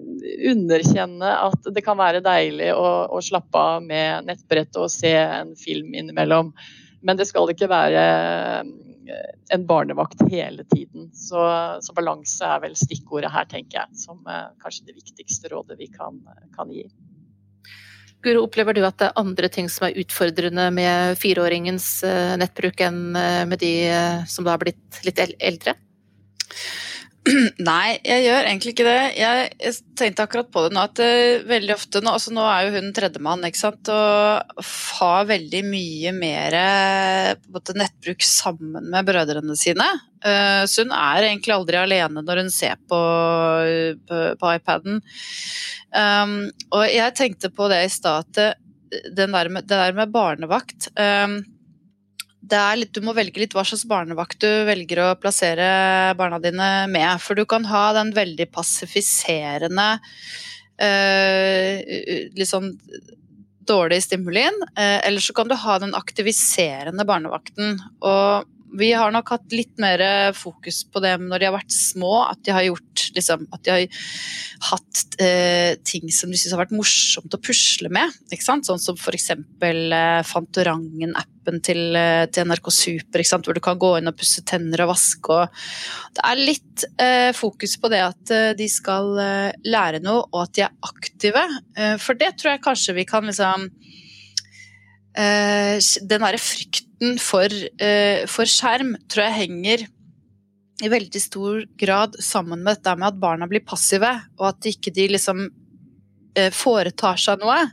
underkjenne 0.53 1.31
at 1.47 1.71
det 1.73 1.83
kan 1.85 1.97
være 1.97 2.21
deilig 2.25 2.75
å, 2.77 2.89
å 3.09 3.23
slappe 3.25 3.57
av 3.57 3.87
med 3.87 4.27
nettbrett 4.29 4.77
og 4.77 4.93
se 4.93 5.15
en 5.17 5.55
film 5.59 5.95
innimellom. 5.97 6.53
Men 7.07 7.19
det 7.19 7.29
skal 7.31 7.49
ikke 7.53 7.71
være 7.73 8.03
en 9.55 9.67
barnevakt 9.67 10.23
hele 10.31 10.65
tiden. 10.65 11.11
Så, 11.15 11.41
så, 11.83 11.95
balanse 11.97 12.47
er 12.47 12.63
vel 12.65 12.77
stikkordet 12.79 13.33
her, 13.33 13.49
tenker 13.51 13.81
jeg, 13.83 14.01
som 14.01 14.23
eh, 14.31 14.49
kanskje 14.63 14.89
det 14.91 14.97
viktigste 14.99 15.53
rådet 15.53 15.79
vi 15.81 15.91
kan, 15.93 16.21
kan 16.57 16.73
gi. 16.73 16.87
Guro, 18.25 18.47
opplever 18.47 18.75
du 18.75 18.83
at 18.87 18.99
det 18.99 19.11
er 19.11 19.21
andre 19.21 19.51
ting 19.53 19.69
som 19.71 19.87
er 19.87 19.99
utfordrende 20.01 20.71
med 20.75 21.19
fireåringens 21.21 21.91
eh, 22.09 22.35
nettbruk 22.41 22.81
enn 22.83 23.01
eh, 23.19 23.43
med 23.47 23.63
de 23.63 23.75
som 24.31 24.47
da 24.47 24.57
har 24.57 24.65
blitt 24.65 25.03
litt 25.07 25.23
eldre? 25.37 25.77
Nei, 27.71 27.97
jeg 28.07 28.23
gjør 28.27 28.47
egentlig 28.47 28.73
ikke 28.75 28.87
det. 28.87 29.01
Jeg, 29.19 29.75
tenkte 29.99 30.27
akkurat 30.27 30.51
på 30.53 30.63
det 30.67 30.75
nå 30.77 30.83
at 30.87 31.01
uh, 31.03 31.47
veldig 31.49 31.75
ofte 31.75 32.03
nå, 32.05 32.13
altså 32.15 32.35
nå 32.35 32.45
er 32.47 32.67
jo 32.67 32.75
hun 32.77 32.93
tredjemann, 32.95 33.47
ikke 33.49 33.63
sant, 33.63 33.91
og 33.91 34.67
har 34.99 35.31
veldig 35.31 35.63
mye 35.67 36.13
mer 36.15 36.59
nettbruk 37.81 38.27
sammen 38.27 38.91
med 38.93 39.09
brødrene 39.09 39.57
sine. 39.59 39.89
Uh, 40.23 40.63
så 40.69 40.85
hun 40.85 40.95
er 40.95 41.31
egentlig 41.31 41.57
aldri 41.57 41.81
alene 41.81 42.23
når 42.23 42.45
hun 42.45 42.53
ser 42.55 42.79
på, 42.87 43.01
på, 44.07 44.23
på 44.39 44.55
iPaden. 44.61 45.03
Um, 45.97 46.39
og 46.77 46.87
jeg 46.93 47.17
tenkte 47.19 47.51
på 47.55 47.71
det 47.73 47.83
i 47.87 47.93
stad, 47.93 48.29
at 48.29 48.63
det 49.17 49.27
der 49.27 49.97
med 49.97 50.13
barnevakt 50.15 50.91
um, 50.95 51.41
litt, 52.77 52.93
du 52.95 53.01
må 53.03 53.15
velge 53.17 53.41
litt 53.43 53.55
hva 53.57 53.65
slags 53.67 53.87
barnevakt 53.89 54.41
du 54.41 54.49
velger 54.69 55.03
å 55.03 55.17
plassere 55.19 56.15
barna 56.19 56.39
dine 56.39 56.87
med. 56.89 57.21
For 57.21 57.35
du 57.35 57.45
kan 57.49 57.67
ha 57.67 57.93
den 57.97 58.13
veldig 58.17 58.49
passifiserende 58.55 59.99
eh, 60.79 61.81
litt 62.37 62.51
sånn 62.51 62.75
dårlig 63.67 64.03
stimulin. 64.03 64.63
eh, 64.77 65.01
eller 65.07 65.21
så 65.21 65.33
kan 65.33 65.49
du 65.49 65.55
ha 65.55 65.79
den 65.79 65.95
aktiviserende 65.95 67.05
barnevakten. 67.05 67.81
Og 68.01 68.47
vi 68.75 68.91
har 68.97 69.13
nok 69.15 69.31
hatt 69.35 69.55
litt 69.55 69.77
mer 69.83 70.03
fokus 70.37 70.83
på 70.91 71.01
det 71.05 71.15
når 71.23 71.43
de 71.43 71.49
har 71.49 71.57
vært 71.57 71.75
små. 71.75 72.13
At 72.27 72.43
de 72.47 72.55
har 72.55 72.67
gjort 72.67 73.07
liksom, 73.17 73.47
At 73.55 73.63
de 73.67 73.73
har 73.73 73.87
hatt 74.71 75.21
eh, 75.23 75.77
ting 75.87 76.11
som 76.15 76.33
de 76.33 76.39
syns 76.41 76.55
har 76.55 76.63
vært 76.65 76.75
morsomt 76.77 77.35
å 77.35 77.41
pusle 77.43 77.91
med. 77.93 78.15
Ikke 78.33 78.47
sant? 78.47 78.69
Sånn 78.69 78.83
som 78.83 78.99
f.eks. 78.99 79.31
Eh, 79.33 80.21
Fantorangen-appen 80.27 81.61
til, 81.65 81.83
eh, 81.99 82.25
til, 82.33 82.49
NRK 82.49 82.71
Super, 82.75 83.25
hvor 83.37 83.57
du 83.57 83.63
kan 83.65 83.81
gå 83.81 83.93
inn 83.99 84.11
og 84.11 84.19
pusse 84.19 84.45
tenner 84.49 84.85
og 84.85 84.93
vaske. 84.95 85.37
Og 85.37 86.17
det 86.17 86.25
er 86.25 86.43
litt 86.43 86.87
eh, 87.03 87.31
fokus 87.37 87.77
på 87.81 87.93
det 87.93 88.03
at 88.05 88.35
eh, 88.35 88.53
de 88.59 88.69
skal 88.71 89.13
eh, 89.23 89.51
lære 89.69 90.03
noe, 90.05 90.27
og 90.33 90.47
at 90.47 90.57
de 90.57 90.67
er 90.67 90.77
aktive. 90.87 91.45
For 92.03 92.19
det 92.19 92.35
tror 92.39 92.55
jeg 92.55 92.65
kanskje 92.65 92.95
vi 92.97 93.05
kan 93.09 93.27
liksom 93.29 93.69
Den 95.17 96.21
derre 96.21 96.41
frykten 96.41 96.86
frykten 96.97 97.19
for, 97.19 97.49
eh, 97.81 98.27
for, 98.27 98.45
skjerm 98.45 98.97
tror 99.09 99.25
jeg 99.25 99.49
henger 99.49 99.87
i 100.83 100.89
veldig 100.89 101.21
stor 101.21 101.65
grad 101.79 102.17
sammen 102.21 102.63
med 102.63 102.77
dette 102.77 102.97
med 102.97 103.09
at 103.09 103.21
barna 103.21 103.47
blir 103.47 103.65
passive, 103.65 104.23
og 104.39 104.49
at 104.49 104.61
ikke 104.67 104.93
de 104.93 105.09
liksom 105.09 105.51
eh, 106.37 106.51
foretar 106.51 107.17
seg 107.17 107.41
noe. 107.41 107.71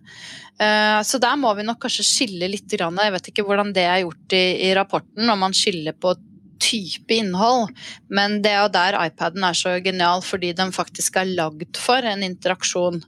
Eh, 0.60 1.02
så 1.04 1.20
der 1.20 1.36
må 1.36 1.54
vi 1.56 1.64
nok 1.64 1.82
kanskje 1.82 2.04
skille 2.04 2.48
litt. 2.48 2.72
Jeg 2.72 3.12
vet 3.12 3.28
ikke 3.28 3.44
hvordan 3.44 3.74
det 3.74 3.84
er 3.84 4.04
gjort 4.04 4.34
i, 4.34 4.74
rapporten, 4.74 5.30
om 5.30 5.40
man 5.40 5.54
skiller 5.54 5.94
på 5.94 6.16
type 6.60 7.12
innhold. 7.14 7.74
Men 8.10 8.42
det 8.42 8.52
er 8.52 8.64
jo 8.64 8.72
der 8.72 9.06
iPaden 9.06 9.44
er 9.44 9.54
så 9.54 9.82
genial, 9.84 10.22
fordi 10.22 10.54
den 10.54 10.72
faktisk 10.72 11.18
er 11.18 11.28
lagd 11.28 11.76
for 11.76 12.00
en 12.04 12.24
interaksjon. 12.24 13.04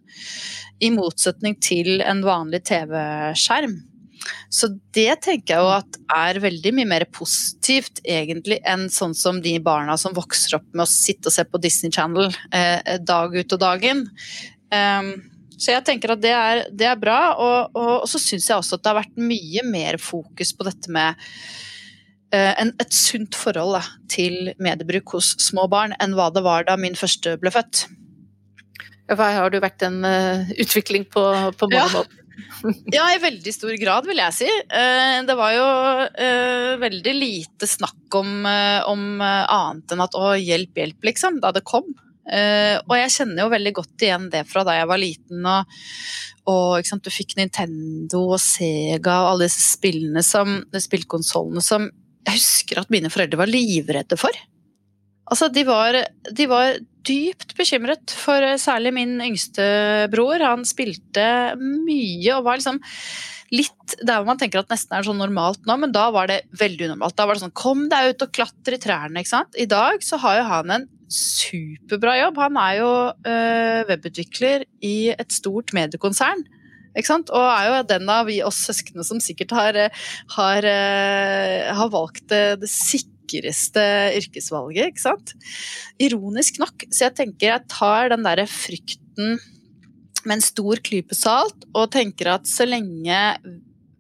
I 0.84 0.92
motsetning 0.92 1.56
til 1.64 2.02
en 2.04 2.20
vanlig 2.26 2.66
TV-skjerm. 2.68 3.95
Så 4.50 4.70
det 4.96 5.22
tenker 5.26 5.56
jeg 5.56 5.64
jo 5.64 5.72
at 5.76 6.00
er 6.16 6.42
veldig 6.44 6.74
mye 6.78 6.90
mer 6.90 7.06
positivt 7.14 8.02
egentlig 8.04 8.60
enn 8.68 8.88
sånn 8.94 9.16
som 9.18 9.42
de 9.44 9.56
barna 9.64 9.98
som 10.02 10.16
vokser 10.16 10.58
opp 10.60 10.68
med 10.74 10.86
å 10.86 10.90
sitte 10.90 11.32
og 11.32 11.36
se 11.36 11.46
på 11.48 11.62
Disney 11.62 11.94
Channel 11.94 12.32
eh, 12.56 12.98
dag 13.02 13.36
ut 13.36 13.58
og 13.58 13.62
dag 13.62 13.86
inn. 13.86 14.06
Um, 14.74 15.14
så 15.56 15.72
jeg 15.72 15.86
tenker 15.88 16.16
at 16.16 16.24
det 16.24 16.34
er, 16.36 16.64
det 16.76 16.88
er 16.90 17.00
bra, 17.00 17.20
og, 17.40 17.78
og, 17.78 17.92
og 18.04 18.10
så 18.12 18.20
syns 18.20 18.50
jeg 18.50 18.58
også 18.58 18.78
at 18.78 18.84
det 18.84 18.92
har 18.92 19.00
vært 19.00 19.22
mye 19.22 19.64
mer 19.68 20.00
fokus 20.02 20.52
på 20.56 20.68
dette 20.68 20.92
med 20.92 21.16
eh, 22.36 22.52
en, 22.60 22.74
et 22.82 22.96
sunt 22.96 23.38
forhold 23.40 23.78
da, 23.78 23.84
til 24.12 24.52
mediebruk 24.60 25.16
hos 25.16 25.34
små 25.44 25.70
barn 25.72 25.96
enn 26.04 26.16
hva 26.18 26.28
det 26.36 26.44
var 26.46 26.68
da 26.68 26.76
min 26.80 26.98
første 27.00 27.38
ble 27.40 27.54
født. 27.56 27.86
Ja, 29.06 29.16
har 29.22 29.52
det 29.54 29.62
vært 29.62 29.84
en 29.86 30.02
uh, 30.02 30.48
utvikling 30.58 31.06
på, 31.14 31.24
på 31.56 31.70
mange 31.70 31.84
ja. 31.84 31.90
måter? 31.94 32.25
Ja, 32.96 33.06
i 33.14 33.22
veldig 33.24 33.54
stor 33.54 33.76
grad, 33.82 34.08
vil 34.10 34.22
jeg 34.22 34.38
si. 34.38 34.50
Uh, 34.72 35.22
det 35.28 35.36
var 35.40 35.54
jo 35.56 35.68
veldig 36.82 37.14
lite 37.16 37.70
snakk 37.70 38.18
om, 38.20 38.46
om 38.46 39.06
annet 39.22 39.94
enn 39.94 40.04
at 40.04 40.18
å, 40.18 40.34
hjelp, 40.40 40.76
hjelp, 40.82 41.08
liksom, 41.12 41.40
da 41.44 41.54
det 41.56 41.66
kom. 41.68 41.88
Og 42.26 42.94
jeg 42.98 43.12
kjenner 43.14 43.44
jo 43.44 43.52
veldig 43.54 43.72
godt 43.78 44.02
igjen 44.02 44.24
det 44.34 44.42
fra 44.50 44.64
da 44.66 44.74
jeg 44.80 44.88
var 44.90 44.98
liten. 44.98 45.46
Og, 45.46 45.76
og 46.50 46.88
sant, 46.88 47.06
du 47.06 47.14
fikk 47.14 47.36
Nintendo 47.38 48.24
og 48.32 48.42
Sega 48.42 49.20
og 49.22 49.30
alle 49.36 49.48
disse 49.48 49.62
spillene 49.76 50.24
som, 50.26 50.58
spillkonsollene 50.74 51.62
som 51.64 51.86
jeg 52.26 52.40
husker 52.40 52.82
at 52.82 52.92
mine 52.94 53.12
foreldre 53.14 53.40
var 53.44 53.52
livredde 53.52 54.18
for. 54.20 54.34
Altså, 55.26 55.50
de 55.50 55.64
var, 55.66 55.98
de 56.38 56.46
var 56.50 56.76
dypt 57.06 57.56
bekymret 57.58 58.14
for 58.14 58.44
særlig 58.62 58.94
min 58.94 59.16
yngste 59.26 59.64
bror. 60.14 60.42
Han 60.42 60.66
spilte 60.68 61.56
mye 61.60 62.36
og 62.36 62.46
var 62.46 62.60
liksom 62.60 62.82
litt 63.54 63.96
der 64.02 64.18
hvor 64.18 64.28
man 64.32 64.40
tenker 64.42 64.64
at 64.64 64.72
nesten 64.74 64.96
er 64.98 65.06
sånn 65.06 65.20
normalt 65.22 65.62
nå, 65.70 65.78
men 65.78 65.94
da 65.94 66.08
var 66.14 66.30
det 66.32 66.42
veldig 66.58 66.90
unormalt. 66.90 67.16
Da 67.18 67.28
var 67.28 67.38
det 67.38 67.46
sånn 67.46 67.56
kom 67.58 67.86
deg 67.92 68.14
ut 68.14 68.26
og 68.26 68.34
klatre 68.36 68.78
i 68.78 68.82
trærne, 68.82 69.22
ikke 69.22 69.34
sant. 69.36 69.58
I 69.58 69.70
dag 69.70 70.02
så 70.06 70.20
har 70.22 70.40
jo 70.40 70.50
han 70.50 70.76
en 70.78 70.88
superbra 71.12 72.18
jobb. 72.18 72.42
Han 72.42 72.60
er 72.62 72.78
jo 72.80 72.92
øh, 73.30 73.82
webutvikler 73.92 74.66
i 74.86 74.98
et 75.14 75.34
stort 75.34 75.74
mediekonsern. 75.78 76.42
Ikke 76.96 77.10
sant? 77.12 77.30
Og 77.36 77.44
er 77.44 77.70
jo 77.70 77.84
den 77.90 78.10
av 78.10 78.26
vi 78.30 78.40
oss 78.46 78.62
søsknene 78.70 79.06
som 79.06 79.20
sikkert 79.22 79.54
har, 79.56 79.80
har, 80.38 80.70
øh, 80.72 81.74
har 81.78 81.94
valgt 81.94 82.26
det, 82.32 82.44
det 82.64 82.72
sikreste 83.26 83.84
yrkesvalget, 84.20 84.94
ikke 84.94 85.04
sant. 85.04 85.34
Ironisk 86.00 86.60
nok. 86.62 86.88
Så 86.92 87.08
jeg 87.08 87.16
tenker 87.18 87.52
jeg 87.52 87.68
tar 87.72 88.10
den 88.14 88.26
derre 88.26 88.48
frykten 88.50 89.40
med 90.26 90.40
en 90.40 90.42
stor 90.42 90.82
klype 90.82 91.16
salt, 91.16 91.68
og 91.76 91.92
tenker 91.94 92.34
at 92.34 92.50
så 92.50 92.66
lenge 92.66 93.20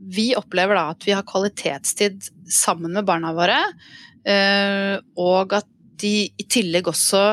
vi 0.06 0.34
opplever 0.38 0.78
da 0.78 0.90
at 0.94 1.06
vi 1.06 1.14
har 1.16 1.26
kvalitetstid 1.26 2.28
sammen 2.52 2.94
med 2.94 3.06
barna 3.06 3.32
våre, 3.34 3.62
øh, 4.28 4.98
og 5.22 5.54
at 5.62 5.70
de 6.02 6.28
i 6.28 6.46
tillegg 6.52 6.90
også 6.92 7.24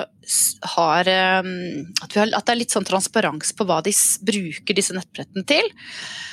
har 0.77 1.09
ehm, 1.11 1.93
at, 1.99 2.15
har 2.15 2.31
at, 2.31 2.45
det 2.47 2.53
er 2.53 2.61
litt 2.61 2.75
sånn 2.75 2.87
transparens 2.87 3.51
på 3.57 3.67
hva 3.67 3.81
de 3.83 3.91
bruker 4.23 4.77
disse 4.77 4.95
nettbrettene 4.95 5.43
til, 5.49 5.67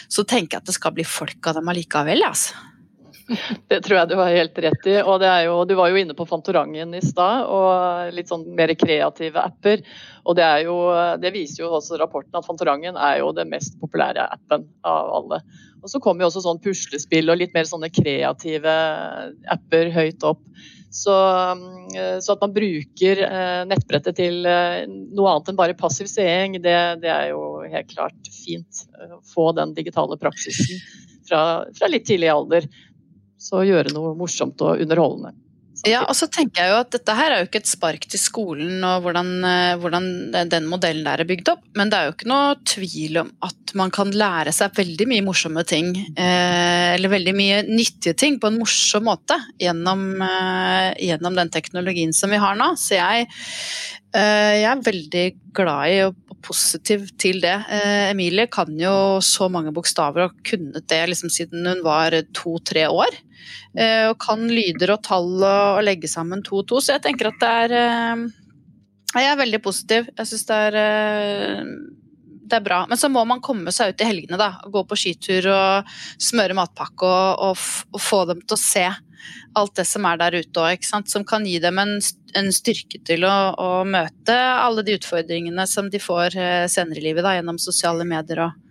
så 0.10 0.24
tenker 0.28 0.58
jeg 0.58 0.62
at 0.62 0.69
det 0.69 0.78
skal 0.78 0.93
bli 0.93 1.06
folk 1.08 1.50
av 1.50 1.58
dem 1.58 1.72
allikevel. 1.72 2.22
Altså. 2.28 2.54
Det 3.70 3.82
tror 3.86 3.96
jeg 4.00 4.10
du 4.10 4.15
har 4.20 4.34
helt 4.34 4.60
rett 4.65 4.88
i. 4.89 4.96
og 5.02 5.22
jo, 5.22 5.56
Du 5.70 5.76
var 5.78 5.92
jo 5.92 6.00
inne 6.02 6.15
på 6.18 6.26
Fantorangen 6.30 6.96
i 6.98 7.02
stad, 7.06 7.46
og 7.46 8.13
litt 8.15 8.32
sånn 8.32 8.48
mer 8.58 8.74
kreative 8.80 9.42
apper. 9.44 9.84
og 10.26 10.36
det, 10.39 10.48
jo, 10.65 10.78
det, 11.22 11.34
viser 11.36 11.63
jo 11.63 11.74
også 11.78 12.00
rapporten 12.02 12.39
at 12.39 12.48
Fantorangen 12.48 12.98
er 12.98 13.20
jo 13.22 13.32
den 13.36 13.52
mest 13.54 13.80
populære 13.82 14.26
appen 14.34 14.68
av 14.84 15.13
alle. 15.22 15.42
Og 15.84 15.89
Så 15.89 16.02
kommer 16.04 16.26
jo 16.26 16.32
også 16.32 16.44
sånn 16.44 16.62
puslespill 16.63 17.32
og 17.32 17.39
litt 17.39 17.56
mer 17.56 17.70
sånne 17.70 17.92
kreative 17.94 18.76
apper 19.48 19.94
høyt 19.96 20.26
opp. 20.28 20.44
Så, 20.89 21.13
så, 21.94 22.34
at 22.34 22.42
man 22.42 22.54
bruker 22.54 23.20
eh, 23.22 23.60
nettbrettet 23.70 24.18
til 24.18 24.42
eh, 24.50 24.88
noe 24.89 25.36
annet 25.36 25.52
enn 25.52 25.60
bare 25.60 25.78
passiv 25.78 26.10
seing, 26.10 26.58
det, 26.63 26.78
det 27.04 27.12
er 27.13 27.28
jo 27.30 27.62
helt 27.70 27.92
klart 27.94 28.32
fint. 28.34 28.88
Å 28.98 29.22
få 29.30 29.52
den 29.54 29.76
digitale 29.78 30.18
praksisen 30.18 30.82
fra, 31.30 31.42
fra 31.78 31.92
litt 31.94 32.08
tidlig 32.10 32.32
alder. 32.34 32.65
Så 33.39 33.63
gjøre 33.67 33.93
noe 33.95 34.15
morsomt 34.19 34.60
og 34.65 34.82
underholdende. 34.84 35.36
Ja, 35.88 36.02
og 36.10 36.15
så 36.17 36.28
tenker 36.32 36.63
jeg 36.63 36.71
jo 36.73 36.80
at 36.82 36.91
Dette 36.91 37.13
her 37.15 37.32
er 37.32 37.41
jo 37.41 37.47
ikke 37.47 37.62
et 37.62 37.69
spark 37.69 38.06
til 38.12 38.19
skolen 38.19 38.84
og 38.84 39.06
hvordan, 39.06 39.30
eh, 39.47 39.75
hvordan, 39.80 40.08
den 40.52 40.67
modellen 40.67 41.06
der 41.08 41.23
er 41.23 41.30
bygd 41.30 41.52
opp, 41.54 41.62
men 41.78 41.91
det 41.91 41.99
er 41.99 42.10
jo 42.10 42.15
ikke 42.15 42.30
noe 42.32 42.58
tvil 42.67 43.19
om 43.21 43.30
at 43.47 43.73
man 43.80 43.93
kan 43.93 44.12
lære 44.12 44.52
seg 44.56 44.75
veldig 44.75 45.08
mye 45.12 45.25
morsomme 45.25 45.63
ting, 45.69 45.93
eh, 45.95 46.95
eller 46.97 47.13
veldig 47.13 47.36
mye 47.38 47.62
nyttige 47.69 48.17
ting 48.17 48.39
på 48.41 48.49
en 48.49 48.60
morsom 48.60 49.08
måte 49.08 49.38
gjennom, 49.62 50.04
eh, 50.25 50.89
gjennom 51.12 51.39
den 51.39 51.54
teknologien 51.54 52.12
som 52.15 52.34
vi 52.34 52.41
har 52.41 52.60
nå. 52.60 52.73
Så 52.80 52.97
jeg, 52.99 53.30
jeg 54.13 54.65
er 54.65 54.82
veldig 54.86 55.26
glad 55.54 55.93
i 55.93 55.98
og 56.08 56.30
positiv 56.45 57.08
til 57.19 57.41
det. 57.43 57.56
Eh, 57.72 58.10
Emilie 58.12 58.48
kan 58.52 58.72
jo 58.80 59.19
så 59.24 59.50
mange 59.52 59.74
bokstaver 59.76 60.28
og 60.28 60.39
kunnet 60.48 60.88
det 60.89 61.02
liksom 61.12 61.32
siden 61.34 61.67
hun 61.67 61.84
var 61.86 62.15
to-tre 62.36 62.88
år. 62.89 63.19
Eh, 63.78 64.08
og 64.10 64.17
kan 64.22 64.48
lyder 64.50 64.95
og 64.95 65.04
tall 65.06 65.32
og, 65.39 65.82
legge 65.86 66.10
sammen 66.12 66.43
to 66.45 66.62
og 66.62 66.67
to, 66.69 66.82
så 66.82 66.98
jeg 66.98 67.06
tenker 67.08 67.32
at 67.32 67.39
det 67.41 67.54
er 67.63 67.78
eh, 67.80 68.28
Jeg 69.17 69.26
er 69.26 69.39
veldig 69.39 69.62
positiv. 69.65 70.12
Jeg 70.17 70.30
syns 70.30 70.45
det 70.45 70.58
er 70.69 70.76
det 72.50 72.58
er 72.58 72.65
bra. 72.65 72.84
Men 72.89 72.98
så 72.98 73.10
må 73.10 73.24
man 73.30 73.41
komme 73.45 73.72
seg 73.74 73.93
ut 73.93 74.02
i 74.02 74.08
helgene, 74.10 74.38
da. 74.38 74.62
Gå 74.69 74.84
på 74.86 74.98
skitur 74.98 75.48
og 75.54 75.89
smøre 76.22 76.58
matpakke 76.58 77.06
og, 77.06 77.41
og, 77.50 77.65
og 77.93 78.02
få 78.02 78.24
dem 78.30 78.41
til 78.41 78.58
å 78.58 78.62
se 78.62 78.86
alt 79.60 79.75
det 79.79 79.86
som 79.89 80.08
er 80.10 80.19
der 80.21 80.39
ute 80.39 80.63
òg, 80.63 80.86
som 80.86 81.25
kan 81.27 81.45
gi 81.47 81.58
dem 81.63 81.79
en, 81.82 81.97
en 82.39 82.49
styrke 82.53 83.01
til 83.08 83.25
å, 83.27 83.36
å, 83.53 83.69
møte 83.88 84.36
alle 84.36 84.86
de 84.86 84.97
utfordringene 84.99 85.65
som 85.69 85.89
de 85.91 86.01
får 86.01 86.38
eh, 86.39 86.65
senere 86.71 87.01
i 87.01 87.08
livet 87.10 87.25
da, 87.25 87.36
gjennom 87.38 87.62
sosiale 87.62 88.08
medier 88.08 88.45
og 88.47 88.65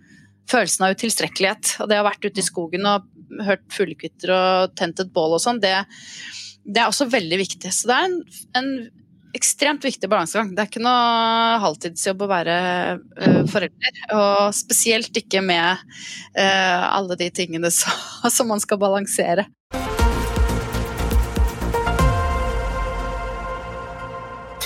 følelsen 0.49 0.87
av 0.87 0.97
utilstrekkelighet. 0.97 1.75
Og 1.83 1.89
det 1.89 1.99
å 1.99 2.03
ha 2.03 2.09
vært 2.09 2.25
ute 2.25 2.41
i 2.41 2.45
skogen 2.45 2.87
og 2.89 3.07
hørt 3.45 3.65
fuglekvitter 3.73 4.33
og 4.33 4.77
tent 4.79 5.01
et 5.01 5.11
bål 5.13 5.37
og 5.37 5.43
sånn, 5.43 5.61
det, 5.63 5.75
det, 6.65 6.79
er 6.81 6.87
også 6.87 7.09
veldig 7.11 7.41
viktig. 7.43 7.73
Så 7.73 7.89
det 7.89 7.97
er 7.97 8.07
en, 8.09 8.17
en 8.57 8.71
ekstremt 9.37 9.85
viktig 9.85 10.09
balansegang. 10.09 10.53
Det 10.55 10.63
er 10.63 10.71
ikke 10.71 10.83
noe 10.83 11.59
halvtidsjobb 11.63 12.25
å 12.25 12.31
være 12.31 12.57
uh, 12.97 13.43
forelder. 13.51 14.01
Og 14.17 14.55
spesielt 14.57 15.21
ikke 15.21 15.43
med 15.45 15.85
uh, 16.37 16.85
alle 16.89 17.19
de 17.19 17.29
tingene 17.33 17.71
så, 17.79 17.93
som 18.33 18.49
man 18.49 18.63
skal 18.63 18.81
balansere. 18.81 19.49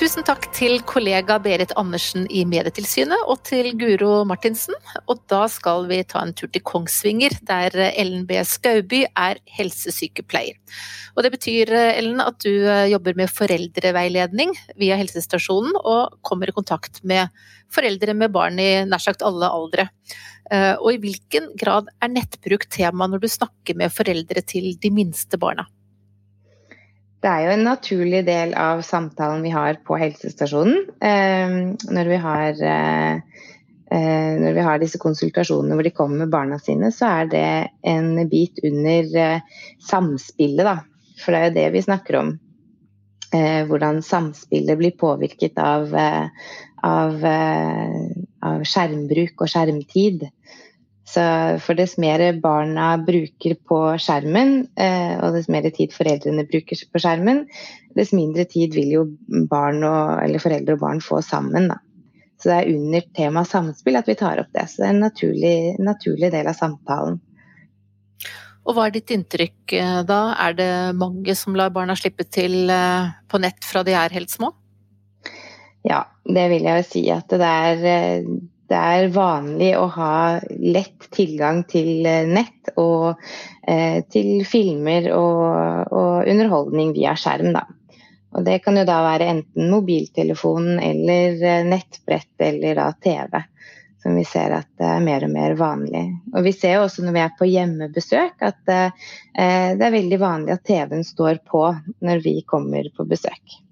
Tusen 0.03 0.25
takk 0.27 0.49
til 0.51 0.81
kollega 0.83 1.37
Berit 1.39 1.71
Andersen 1.79 2.25
i 2.27 2.41
Medietilsynet 2.43 3.21
og 3.31 3.37
til 3.47 3.69
Guro 3.79 4.25
Martinsen. 4.27 4.75
Og 5.07 5.21
da 5.31 5.45
skal 5.47 5.85
vi 5.87 6.01
ta 6.03 6.25
en 6.25 6.33
tur 6.35 6.49
til 6.51 6.59
Kongsvinger, 6.67 7.37
der 7.47 7.71
Ellen 7.85 8.25
B. 8.27 8.35
Skauby 8.43 9.05
er 9.07 9.39
helsesykepleier. 9.55 10.57
Og 11.15 11.23
det 11.23 11.31
betyr, 11.37 11.71
Ellen, 11.93 12.19
at 12.19 12.35
du 12.43 12.51
eh, 12.51 12.89
jobber 12.91 13.15
med 13.15 13.31
foreldreveiledning 13.31 14.51
via 14.81 14.97
helsestasjonen 14.99 15.77
og 15.79 16.17
kommer 16.19 16.51
i 16.51 16.55
kontakt 16.57 16.99
med 17.07 17.31
foreldre 17.71 18.11
med 18.11 18.33
barn 18.35 18.59
i 18.59 18.83
nær 18.83 19.05
sagt 19.05 19.23
alle 19.23 19.47
aldre. 19.47 19.87
Eh, 20.51 20.73
og 20.81 20.97
i 20.97 20.99
hvilken 21.05 21.53
grad 21.55 21.87
er 22.03 22.11
nettbruk 22.11 22.67
tema 22.67 23.07
når 23.07 23.23
du 23.23 23.31
snakker 23.31 23.79
med 23.79 23.95
foreldre 23.95 24.43
til 24.43 24.73
de 24.83 24.91
minste 24.91 25.39
barna? 25.39 25.63
Det 27.23 27.31
er 27.31 27.45
jo 27.45 27.51
en 27.53 27.61
naturlig 27.63 28.25
del 28.27 28.51
av 28.59 28.81
samtalen 28.83 29.45
vi 29.45 29.51
har 29.53 29.77
på 29.87 29.95
helsestasjonen. 29.95 30.89
Eh, 30.99 31.53
når 31.95 32.09
vi 32.11 32.17
har, 32.19 32.49
eh, 32.67 33.13
eh, 33.95 34.33
når 34.41 34.57
vi 34.57 34.65
har 34.67 34.81
disse 34.81 34.99
konsultasjonene 34.99 35.77
hvor 35.77 35.87
de 35.87 35.93
kommer 35.95 36.25
med 36.25 36.33
barna 36.33 36.59
sine, 36.59 36.91
så 36.91 37.21
er 37.21 37.29
det 37.31 37.45
en 37.87 38.27
bit 38.27 38.59
under 38.67 39.39
samspillet, 39.79 40.67
da. 40.67 40.81
For 41.23 41.31
det 41.31 41.39
er 41.39 41.47
jo 41.47 41.55
det 41.61 41.69
vi 41.77 41.85
snakker 41.87 42.19
om. 42.19 42.39
Hvordan 43.33 44.03
samspillet 44.05 44.77
blir 44.77 44.91
påvirket 44.93 45.57
av, 45.57 45.89
av, 46.85 47.23
av 48.45 48.61
skjermbruk 48.61 49.41
og 49.41 49.49
skjermtid. 49.49 50.27
For 51.13 51.77
dess 51.77 51.97
mer 52.01 52.21
barna 52.41 52.93
bruker 53.05 53.55
på 53.69 53.79
skjermen, 54.01 54.53
eh, 54.79 55.15
og 55.19 55.35
dess 55.37 55.49
mer 55.51 55.67
tid 55.75 55.93
foreldrene 55.93 56.45
bruker 56.49 56.79
på 56.89 57.01
skjermen, 57.03 57.43
dess 57.97 58.13
mindre 58.15 58.45
tid 58.49 58.73
vil 58.73 58.93
jo 58.95 59.03
barn 59.51 59.83
og, 59.85 60.23
eller 60.23 60.41
foreldre 60.41 60.77
og 60.77 60.85
barn 60.85 61.03
få 61.03 61.21
sammen. 61.25 61.69
Da. 61.69 61.77
Så 62.41 62.49
det 62.49 62.57
er 62.57 62.73
under 62.73 63.05
temaet 63.15 63.51
samspill 63.51 63.99
at 63.99 64.09
vi 64.09 64.17
tar 64.19 64.41
opp 64.41 64.49
det. 64.55 64.65
Så 64.69 64.81
det 64.81 64.89
er 64.89 64.95
en 64.95 65.05
naturlig, 65.05 65.55
naturlig 65.79 66.31
del 66.33 66.49
av 66.49 66.57
samtalen. 66.57 67.21
Og 68.63 68.75
hva 68.75 68.87
er 68.87 68.95
ditt 68.95 69.11
inntrykk 69.11 69.75
eh, 69.75 70.01
da? 70.07 70.19
Er 70.39 70.57
det 70.57 70.71
mange 70.99 71.35
som 71.39 71.55
lar 71.55 71.73
barna 71.75 71.95
slippe 71.99 72.25
til 72.27 72.71
eh, 72.71 73.13
på 73.27 73.39
nett 73.43 73.63
fra 73.67 73.83
de 73.87 73.95
er 73.99 74.15
helt 74.15 74.31
små? 74.31 74.53
Ja, 75.83 76.05
det 76.23 76.45
vil 76.51 76.67
jeg 76.67 76.85
si 76.87 77.03
at 77.11 77.31
det 77.31 77.43
er, 77.43 78.27
det 78.73 78.79
er 78.81 79.13
vanlig 79.13 79.71
å 79.77 79.85
ha 79.93 80.15
lett 80.49 81.07
tilgang 81.13 81.63
til 81.69 82.03
nett 82.03 82.73
og 82.81 83.13
eh, 83.67 84.01
til 84.09 84.41
filmer 84.49 85.11
og, 85.13 85.93
og, 85.93 86.27
underholdning 86.27 86.91
via 86.97 87.13
skjerm. 87.19 87.53
Da. 87.53 87.67
Og 88.33 88.45
det 88.47 88.59
kan 88.65 88.79
jo 88.79 88.85
da 88.89 88.99
være 89.05 89.29
enten 89.35 89.69
mobiltelefon 89.69 90.79
eller 90.81 91.65
nettbrett 91.69 92.47
eller 92.49 92.81
da 92.81 92.91
TV 92.97 93.43
som 94.03 94.15
vi 94.19 94.25
ser 94.27 94.51
at 94.51 94.67
det 94.79 94.87
er 94.89 95.03
mer 95.03 95.23
og 95.23 95.31
mer 95.31 95.53
vanlig. 95.55 96.03
Og 96.35 96.43
vi 96.43 96.51
ser 96.55 96.75
jo 96.77 96.87
også 96.87 97.05
når 97.05 97.15
vi 97.15 97.21
er 97.23 97.35
på 97.39 97.47
hjemmebesøk 97.47 98.43
at 98.43 98.73
eh, 98.73 99.05
det 99.77 99.85
er 99.87 99.95
veldig 99.95 100.19
vanlig 100.19 100.57
at 100.57 100.65
TV-en 100.67 101.07
står 101.07 101.39
på 101.47 101.69
når 102.03 102.25
vi 102.25 102.41
kommer 102.49 102.89
på 102.97 103.07
besøk. 103.07 103.62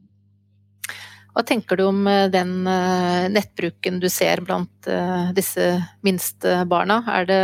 Hva 1.31 1.43
tenker 1.47 1.79
du 1.79 1.85
om 1.87 2.01
eh, 2.11 2.27
den 2.31 2.67
eh, 2.67 3.29
nettbruken 3.31 4.01
du 4.03 4.09
ser 4.11 4.41
blant 4.43 4.87
eh, 4.91 5.29
disse 5.35 5.67
minste 6.03 6.61
barna? 6.67 6.99
Er 7.07 7.29
det 7.29 7.41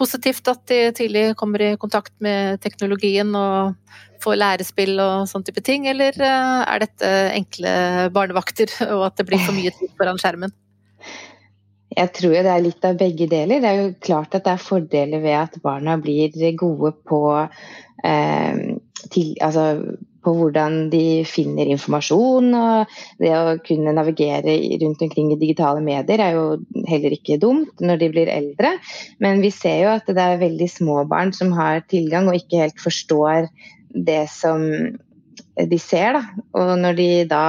positivt 0.00 0.48
at 0.48 0.64
de 0.70 0.86
tidlig 0.96 1.26
kommer 1.40 1.60
i 1.60 1.74
kontakt 1.80 2.14
med 2.24 2.62
teknologien 2.64 3.34
og 3.36 3.76
får 4.24 4.40
lærespill 4.40 4.96
og 5.00 5.28
sånn 5.28 5.44
type 5.44 5.62
ting, 5.64 5.86
eller 5.88 6.16
er 6.20 6.82
dette 6.82 7.10
enkle 7.32 7.70
barnevakter 8.12 8.72
og 8.94 9.06
at 9.08 9.20
det 9.20 9.28
blir 9.28 9.40
for 9.40 9.56
mye 9.56 9.72
tid 9.76 9.92
foran 9.96 10.20
skjermen? 10.20 10.52
Jeg 11.90 12.12
tror 12.14 12.36
det 12.36 12.50
er 12.52 12.62
litt 12.62 12.84
av 12.86 12.98
begge 13.00 13.26
deler. 13.30 13.62
Det 13.62 13.70
er 13.70 13.80
jo 13.80 13.94
klart 14.04 14.36
at 14.36 14.44
det 14.46 14.52
er 14.54 14.62
fordeler 14.62 15.22
ved 15.24 15.36
at 15.40 15.56
barna 15.64 15.96
blir 15.98 16.30
gode 16.58 16.92
på, 17.08 17.22
eh, 18.06 18.60
til, 19.10 19.32
altså, 19.42 19.64
på 20.24 20.34
hvordan 20.36 20.88
de 20.92 21.22
finner 21.28 21.70
informasjon. 21.72 22.54
og 22.54 22.96
Det 23.20 23.32
å 23.36 23.58
kunne 23.64 23.94
navigere 23.96 24.56
rundt 24.82 25.04
omkring 25.06 25.32
i 25.34 25.40
digitale 25.40 25.82
medier 25.84 26.22
er 26.22 26.36
jo 26.36 26.46
heller 26.88 27.16
ikke 27.16 27.40
dumt 27.40 27.84
når 27.84 28.02
de 28.02 28.10
blir 28.14 28.32
eldre. 28.32 28.74
Men 29.22 29.42
vi 29.44 29.52
ser 29.54 29.84
jo 29.84 29.92
at 29.94 30.08
det 30.08 30.24
er 30.24 30.42
veldig 30.42 30.70
små 30.70 31.04
barn 31.10 31.34
som 31.36 31.54
har 31.56 31.84
tilgang 31.90 32.28
og 32.30 32.40
ikke 32.40 32.64
helt 32.64 32.82
forstår 32.82 33.48
det 33.90 34.26
som 34.32 34.66
de 35.56 35.80
ser. 35.80 36.18
Da. 36.18 36.44
Og 36.58 36.74
når 36.80 36.98
de 36.98 37.08
da 37.30 37.44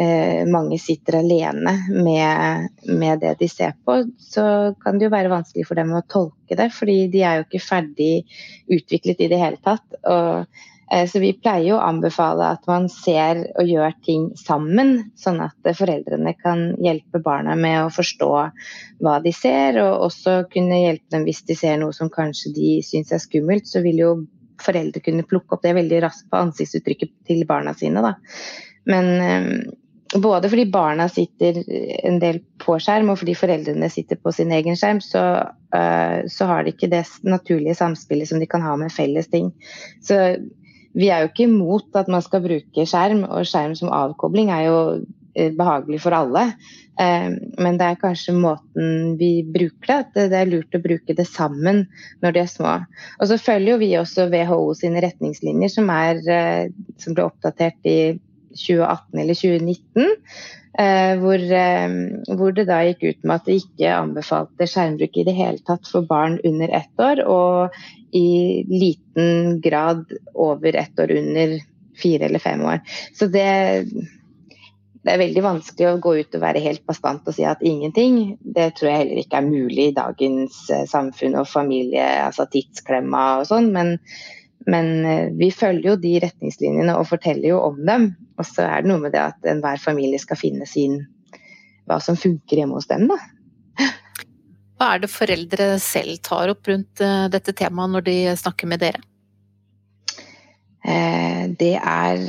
eh, 0.00 0.46
mange 0.48 0.78
sitter 0.82 1.20
alene 1.20 1.76
med, 1.90 2.80
med, 2.88 3.20
det 3.22 3.36
de 3.42 3.48
ser 3.50 3.76
på, 3.84 4.00
så 4.18 4.74
kan 4.82 4.98
det 4.98 5.08
jo 5.08 5.14
være 5.14 5.32
vanskelig 5.32 5.68
for 5.68 5.80
dem 5.80 5.94
å 5.94 6.04
tolke 6.08 6.58
det. 6.58 6.70
Fordi 6.74 6.98
de 7.12 7.24
er 7.24 7.40
jo 7.40 7.48
ikke 7.48 7.64
ferdig 7.68 8.12
utviklet 8.70 9.24
i 9.24 9.30
det 9.32 9.40
hele 9.40 9.60
tatt. 9.64 9.86
Og, 10.04 10.66
så 10.90 11.20
vi 11.22 11.30
pleier 11.38 11.76
å 11.76 11.82
anbefale 11.86 12.48
at 12.56 12.64
man 12.66 12.88
ser 12.90 13.44
og 13.60 13.68
gjør 13.68 13.94
ting 14.06 14.24
sammen, 14.38 15.12
sånn 15.18 15.38
at 15.44 15.70
foreldrene 15.78 16.32
kan 16.40 16.64
hjelpe 16.82 17.20
barna 17.22 17.54
med 17.58 17.84
å 17.84 17.92
forstå 17.94 18.30
hva 19.04 19.18
de 19.22 19.32
ser, 19.34 19.78
og 19.82 20.08
også 20.08 20.40
kunne 20.50 20.82
hjelpe 20.82 21.14
dem 21.14 21.28
hvis 21.28 21.44
de 21.46 21.56
ser 21.58 21.78
noe 21.78 21.94
som 21.94 22.10
kanskje 22.10 22.54
de 22.56 22.72
syns 22.86 23.14
er 23.14 23.22
skummelt. 23.22 23.70
Så 23.70 23.84
vil 23.86 24.02
jo 24.02 24.10
foreldre 24.60 25.02
kunne 25.04 25.26
plukke 25.28 25.56
opp 25.56 25.62
det 25.64 25.76
veldig 25.78 26.02
raskt 26.04 26.26
på 26.30 26.40
ansiktsuttrykket 26.40 27.14
til 27.30 27.46
barna 27.48 27.72
sine. 27.78 28.02
Da. 28.04 28.16
Men 28.90 29.12
eh, 29.24 29.46
både 30.18 30.50
fordi 30.50 30.66
barna 30.66 31.08
sitter 31.08 31.62
en 32.04 32.18
del 32.22 32.40
på 32.58 32.76
skjerm, 32.82 33.12
og 33.12 33.20
fordi 33.20 33.36
foreldrene 33.38 33.90
sitter 33.92 34.18
på 34.18 34.32
sin 34.34 34.50
egen 34.52 34.78
skjerm, 34.78 34.98
så, 35.04 35.22
uh, 35.74 36.16
så, 36.26 36.48
har 36.50 36.64
de 36.64 36.74
ikke 36.74 36.90
det 36.90 37.04
naturlige 37.22 37.78
samspillet 37.78 38.28
som 38.28 38.42
de 38.42 38.48
kan 38.50 38.64
ha 38.66 38.74
med 38.80 38.90
felles 38.92 39.30
ting. 39.30 39.52
Så 40.02 40.18
vi 40.96 41.10
er 41.10 41.24
jo 41.24 41.30
ikke 41.30 41.48
imot 41.48 41.96
at 41.98 42.10
man 42.10 42.22
skal 42.24 42.44
bruke 42.44 42.86
skjerm, 42.88 43.24
og 43.28 43.48
skjerm 43.48 43.76
som 43.78 43.92
avkobling 43.94 44.50
er 44.54 44.66
jo 44.66 44.78
uh, 45.00 45.50
behagelig 45.58 46.00
for 46.04 46.16
alle. 46.16 46.46
Uh, 47.00 47.36
men 47.62 47.78
det 47.80 47.86
er 47.86 48.00
kanskje 48.00 48.34
måten 48.36 49.14
vi 49.20 49.44
bruker 49.46 49.86
det, 49.86 49.98
at 50.00 50.32
det 50.32 50.40
er 50.40 50.50
lurt 50.50 50.76
å 50.76 50.82
bruke 50.82 51.16
det 51.16 51.28
sammen 51.28 51.84
når 52.24 52.36
de 52.36 52.42
er 52.42 52.50
små. 52.50 52.74
Og 53.20 53.30
så 53.30 53.38
følger 53.40 53.74
jo 53.74 53.82
vi 53.82 53.92
også 54.00 54.30
WHO 54.32 54.74
sine 54.78 55.04
retningslinjer, 55.04 55.72
som, 55.72 55.92
er, 55.94 56.24
som 57.00 57.16
ble 57.16 57.28
oppdatert 57.30 57.88
i 57.88 58.00
2018 58.54 59.20
eller 59.22 59.38
2019. 59.38 60.16
Eh, 60.78 61.16
hvor, 61.18 61.42
eh, 61.52 61.94
hvor, 62.38 62.52
det 62.54 62.68
da 62.68 62.78
gikk 62.86 63.02
ut 63.02 63.24
med 63.24 63.34
at 63.40 63.48
det 63.48 63.58
ikke 63.64 63.96
anbefalte 63.96 64.68
skjermbruk 64.70 65.18
i 65.18 65.26
det 65.26 65.34
hele 65.34 65.64
tatt 65.66 65.88
for 65.90 66.06
barn 66.06 66.38
under 66.46 66.70
ett 66.78 67.02
år, 67.02 67.24
og 67.26 68.14
i 68.14 68.62
liten 68.70 69.58
grad 69.62 70.06
over 70.34 70.78
ett 70.78 70.98
år 70.98 71.12
under 71.18 71.58
fire 71.98 72.30
eller 72.30 72.42
fem 72.42 72.62
år. 72.64 72.80
Så 73.18 73.26
det, 73.26 73.46
det 75.02 75.12
er 75.12 75.20
veldig 75.20 75.44
vanskelig 75.44 75.88
å 75.90 76.00
gå 76.02 76.16
ut 76.22 76.38
og 76.38 76.42
være 76.44 76.62
helt 76.64 76.84
bastant 76.88 77.26
og 77.26 77.36
si 77.36 77.44
at 77.46 77.62
ingenting. 77.66 78.36
Det 78.40 78.70
tror 78.78 78.92
jeg 78.92 79.02
heller 79.02 79.22
ikke 79.24 79.40
er 79.42 79.50
mulig 79.50 79.90
i 79.90 79.96
dagens 79.96 80.62
eh, 80.70 80.86
samfunn 80.90 81.38
og 81.40 81.50
familie, 81.50 82.06
altså 82.24 82.46
tidsklemma 82.50 83.24
og 83.40 83.50
sånn. 83.50 83.72
Men, 83.74 83.96
men 84.70 85.04
eh, 85.06 85.28
vi 85.34 85.50
følger 85.50 85.92
jo 85.92 85.96
de 86.00 86.16
retningslinjene 86.22 86.94
og 86.98 87.08
forteller 87.10 87.52
jo 87.52 87.60
om 87.64 87.80
dem. 87.86 88.10
Og 88.38 88.46
så 88.46 88.66
er 88.66 88.82
det 88.82 88.90
noe 88.90 89.02
med 89.02 89.14
det 89.14 89.22
at 89.22 89.50
enhver 89.50 89.80
familie 89.82 90.20
skal 90.22 90.38
finne 90.40 90.68
sin 90.68 91.02
hva 91.90 91.98
som 92.02 92.18
funker 92.18 92.60
hjemme 92.60 92.76
hos 92.78 92.86
dem, 92.90 93.08
da. 93.10 93.18
Hva 94.78 94.94
er 94.94 95.02
det 95.02 95.10
foreldre 95.12 95.72
selv 95.82 96.20
tar 96.24 96.52
opp 96.52 96.68
rundt 96.70 97.02
eh, 97.04 97.26
dette 97.32 97.54
temaet 97.56 97.96
når 97.96 98.06
de 98.06 98.16
snakker 98.38 98.70
med 98.70 98.84
dere? 98.84 99.02
Eh, 100.86 101.50
det 101.58 101.74
er, 101.76 102.22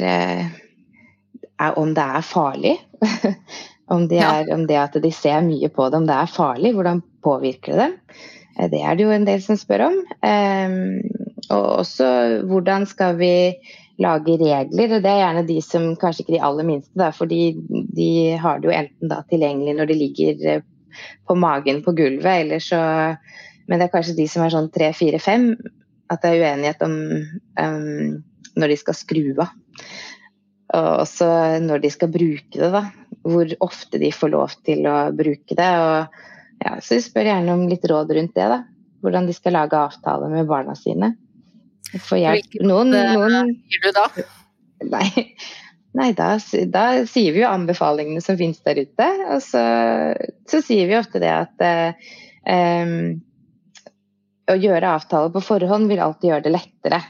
er 1.61 1.79
om 1.79 1.93
det 1.95 2.07
er 2.17 2.25
farlig. 2.25 2.75
om, 3.93 4.07
det 4.09 4.23
er, 4.25 4.49
om 4.55 4.65
det 4.67 4.81
at 4.81 4.97
de 5.03 5.13
ser 5.13 5.45
mye 5.45 5.69
på 5.71 5.87
det, 5.91 6.01
om 6.01 6.09
det 6.09 6.17
er 6.17 6.35
farlig. 6.39 6.73
Hvordan 6.75 7.03
påvirker 7.23 7.75
det 7.75 7.85
dem? 7.85 7.97
Det 8.71 8.81
er 8.83 8.97
det 8.97 9.05
jo 9.05 9.13
en 9.15 9.25
del 9.29 9.39
som 9.45 9.57
spør 9.57 9.85
om. 9.87 10.01
Og 11.51 11.67
også 11.83 12.07
hvordan 12.47 12.87
skal 12.89 13.17
vi 13.19 13.33
lage 14.01 14.37
regler. 14.39 14.95
og 14.95 15.03
Det 15.03 15.11
er 15.11 15.21
gjerne 15.21 15.47
de 15.47 15.57
som 15.65 15.91
kanskje 15.99 16.25
ikke 16.25 16.35
de 16.37 16.43
aller 16.47 16.67
minste, 16.67 16.93
da, 16.97 17.11
fordi 17.15 17.41
de 17.95 18.37
har 18.41 18.59
det 18.59 18.69
jo 18.69 18.75
enten 18.75 19.11
da 19.11 19.21
tilgjengelig 19.29 19.75
når 19.77 19.91
de 19.91 19.99
ligger 19.99 20.47
eh, 20.49 20.63
på 21.27 21.37
magen 21.39 21.83
på 21.85 21.93
gulvet, 21.97 22.45
eller 22.45 22.59
så 22.59 22.81
Men 23.69 23.79
det 23.79 23.85
er 23.85 23.91
kanskje 23.93 24.17
de 24.17 24.25
som 24.27 24.41
er 24.43 24.51
sånn 24.51 24.71
tre, 24.73 24.89
fire, 24.91 25.19
fem, 25.21 25.53
at 26.11 26.23
det 26.23 26.31
er 26.31 26.41
uenighet 26.41 26.81
om 26.83 26.95
um, 27.61 28.23
når 28.57 28.73
de 28.73 28.77
skal 28.81 28.97
skru 28.97 29.21
av. 29.37 29.53
Og 30.75 30.87
også 31.05 31.27
når 31.63 31.83
de 31.85 31.91
skal 31.93 32.11
bruke 32.11 32.57
det, 32.57 32.71
da. 32.73 32.81
Hvor 33.21 33.53
ofte 33.63 34.01
de 34.01 34.09
får 34.11 34.33
lov 34.33 34.57
til 34.67 34.83
å 34.89 34.97
bruke 35.15 35.55
det. 35.55 35.69
Og, 35.85 36.19
ja, 36.65 36.73
så 36.83 36.97
vi 36.97 37.05
spør 37.05 37.29
gjerne 37.29 37.55
om 37.55 37.63
litt 37.69 37.85
råd 37.87 38.11
rundt 38.17 38.35
det. 38.35 38.49
da. 38.57 38.59
Hvordan 39.05 39.29
de 39.29 39.37
skal 39.37 39.55
lage 39.55 39.77
avtaler 39.77 40.33
med 40.33 40.49
barna 40.49 40.75
sine. 40.75 41.13
Få 42.05 42.19
hjelp. 42.21 42.59
Noen, 42.63 42.93
noen 42.93 43.51
gir 43.71 43.83
du 43.83 43.91
da? 43.95 44.05
Nei, 44.91 45.07
Nei 45.97 46.13
da, 46.15 46.37
da, 46.71 46.83
sier 47.09 47.33
vi 47.35 47.41
jo 47.41 47.49
anbefalingene 47.49 48.21
som 48.23 48.37
finnes 48.39 48.61
der 48.63 48.79
ute. 48.79 49.07
Og 49.35 49.41
så, 49.43 49.63
så 50.47 50.61
sier 50.63 50.87
vi 50.87 50.95
ofte 50.95 51.19
det 51.19 51.31
at 51.33 51.65
um, 52.47 52.93
å 54.51 54.55
gjøre 54.55 54.93
avtaler 54.95 55.33
på 55.33 55.43
forhånd 55.43 55.91
vil 55.91 56.03
alltid 56.03 56.31
gjøre 56.31 56.45
det 56.47 56.55
lettere 56.55 57.01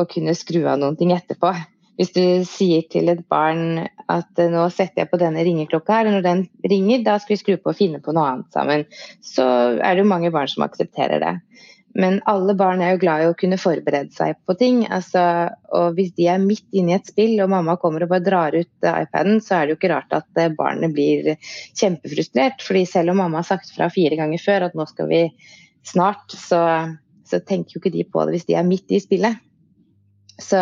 å 0.00 0.06
kunne 0.08 0.34
skru 0.36 0.64
av 0.64 0.80
noen 0.80 0.96
ting 0.96 1.12
etterpå. 1.12 1.52
Hvis 2.00 2.14
du 2.16 2.22
sier 2.48 2.86
til 2.90 3.12
et 3.12 3.20
barn 3.28 3.82
at 4.10 4.40
nå 4.40 4.64
setter 4.72 5.04
jeg 5.04 5.10
på 5.10 5.20
denne 5.20 5.44
ringeklokka 5.44 5.98
her, 5.98 6.08
og 6.08 6.16
når 6.16 6.24
den 6.24 6.46
ringer, 6.72 7.04
da 7.04 7.18
skal 7.20 7.34
vi 7.34 7.42
skru 7.42 7.58
på 7.60 7.74
og 7.74 7.78
finne 7.78 8.00
på 8.02 8.14
noe 8.16 8.30
annet 8.30 8.56
sammen, 8.56 8.86
så 9.20 9.44
er 9.76 9.92
det 9.92 10.06
jo 10.06 10.08
mange 10.08 10.32
barn 10.32 10.48
som 10.48 10.64
aksepterer 10.64 11.20
det. 11.20 11.34
Men 11.94 12.20
alle 12.30 12.54
barn 12.56 12.80
er 12.80 12.94
jo 12.94 13.02
glad 13.02 13.22
i 13.22 13.28
å 13.28 13.36
kunne 13.36 13.58
forberede 13.60 14.14
seg 14.16 14.38
på 14.48 14.56
ting. 14.56 14.82
Altså, 14.88 15.22
og 15.76 15.98
hvis 15.98 16.14
de 16.16 16.28
er 16.32 16.40
midt 16.40 16.64
inne 16.72 16.94
i 16.94 16.96
et 16.96 17.10
spill 17.10 17.36
og 17.44 17.50
mamma 17.52 17.76
kommer 17.80 18.06
og 18.06 18.12
bare 18.14 18.24
drar 18.24 18.56
ut 18.56 18.88
iPaden, 18.88 19.42
så 19.44 19.58
er 19.58 19.66
det 19.66 19.74
jo 19.74 19.80
ikke 19.80 19.92
rart 19.92 20.16
at 20.16 20.40
eh, 20.40 20.52
barnet 20.56 20.94
blir 20.96 21.34
kjempefrustrert. 21.78 22.64
fordi 22.64 22.86
selv 22.88 23.12
om 23.12 23.20
mamma 23.20 23.42
har 23.42 23.50
sagt 23.50 23.74
fra 23.76 23.90
fire 23.92 24.16
ganger 24.16 24.40
før 24.40 24.68
at 24.68 24.78
nå 24.78 24.86
skal 24.88 25.10
vi 25.10 25.22
snart, 25.84 26.32
så, 26.32 26.62
så 27.28 27.42
tenker 27.44 27.76
jo 27.76 27.82
ikke 27.82 27.96
de 27.98 28.06
på 28.08 28.24
det 28.24 28.38
hvis 28.38 28.48
de 28.48 28.56
er 28.56 28.68
midt 28.68 28.94
i 28.94 29.00
spillet. 29.02 29.42
Så 30.40 30.58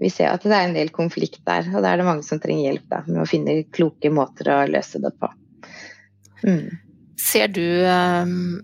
vi 0.00 0.10
ser 0.10 0.32
at 0.32 0.42
det 0.42 0.56
er 0.56 0.66
en 0.66 0.74
del 0.74 0.90
konflikt 0.94 1.44
der, 1.46 1.68
og 1.70 1.84
da 1.84 1.92
er 1.92 2.00
det 2.00 2.08
mange 2.08 2.26
som 2.26 2.40
trenger 2.42 2.66
hjelp 2.66 2.88
da, 2.90 3.04
med 3.06 3.22
å 3.22 3.28
finne 3.30 3.60
kloke 3.70 4.10
måter 4.10 4.50
å 4.50 4.58
løse 4.66 4.98
det 5.02 5.12
på. 5.22 5.30
Mm. 6.42 6.66
Ser 7.22 7.52
du 7.54 7.62
um, 7.86 8.58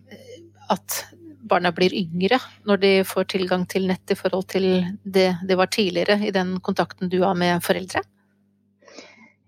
at 0.75 1.05
barna 1.51 1.73
blir 1.75 1.95
yngre 1.97 2.41
når 2.69 2.83
de 2.85 2.93
får 3.09 3.31
tilgang 3.35 3.65
til 3.71 3.89
nett 3.91 4.13
i 4.13 4.19
forhold 4.19 4.47
til 4.53 4.69
det 5.05 5.31
det 5.49 5.59
var 5.59 5.73
tidligere 5.73 6.21
i 6.27 6.35
den 6.35 6.57
kontakten 6.65 7.11
du 7.13 7.21
har 7.25 7.35
med 7.39 7.65
foreldre? 7.65 8.05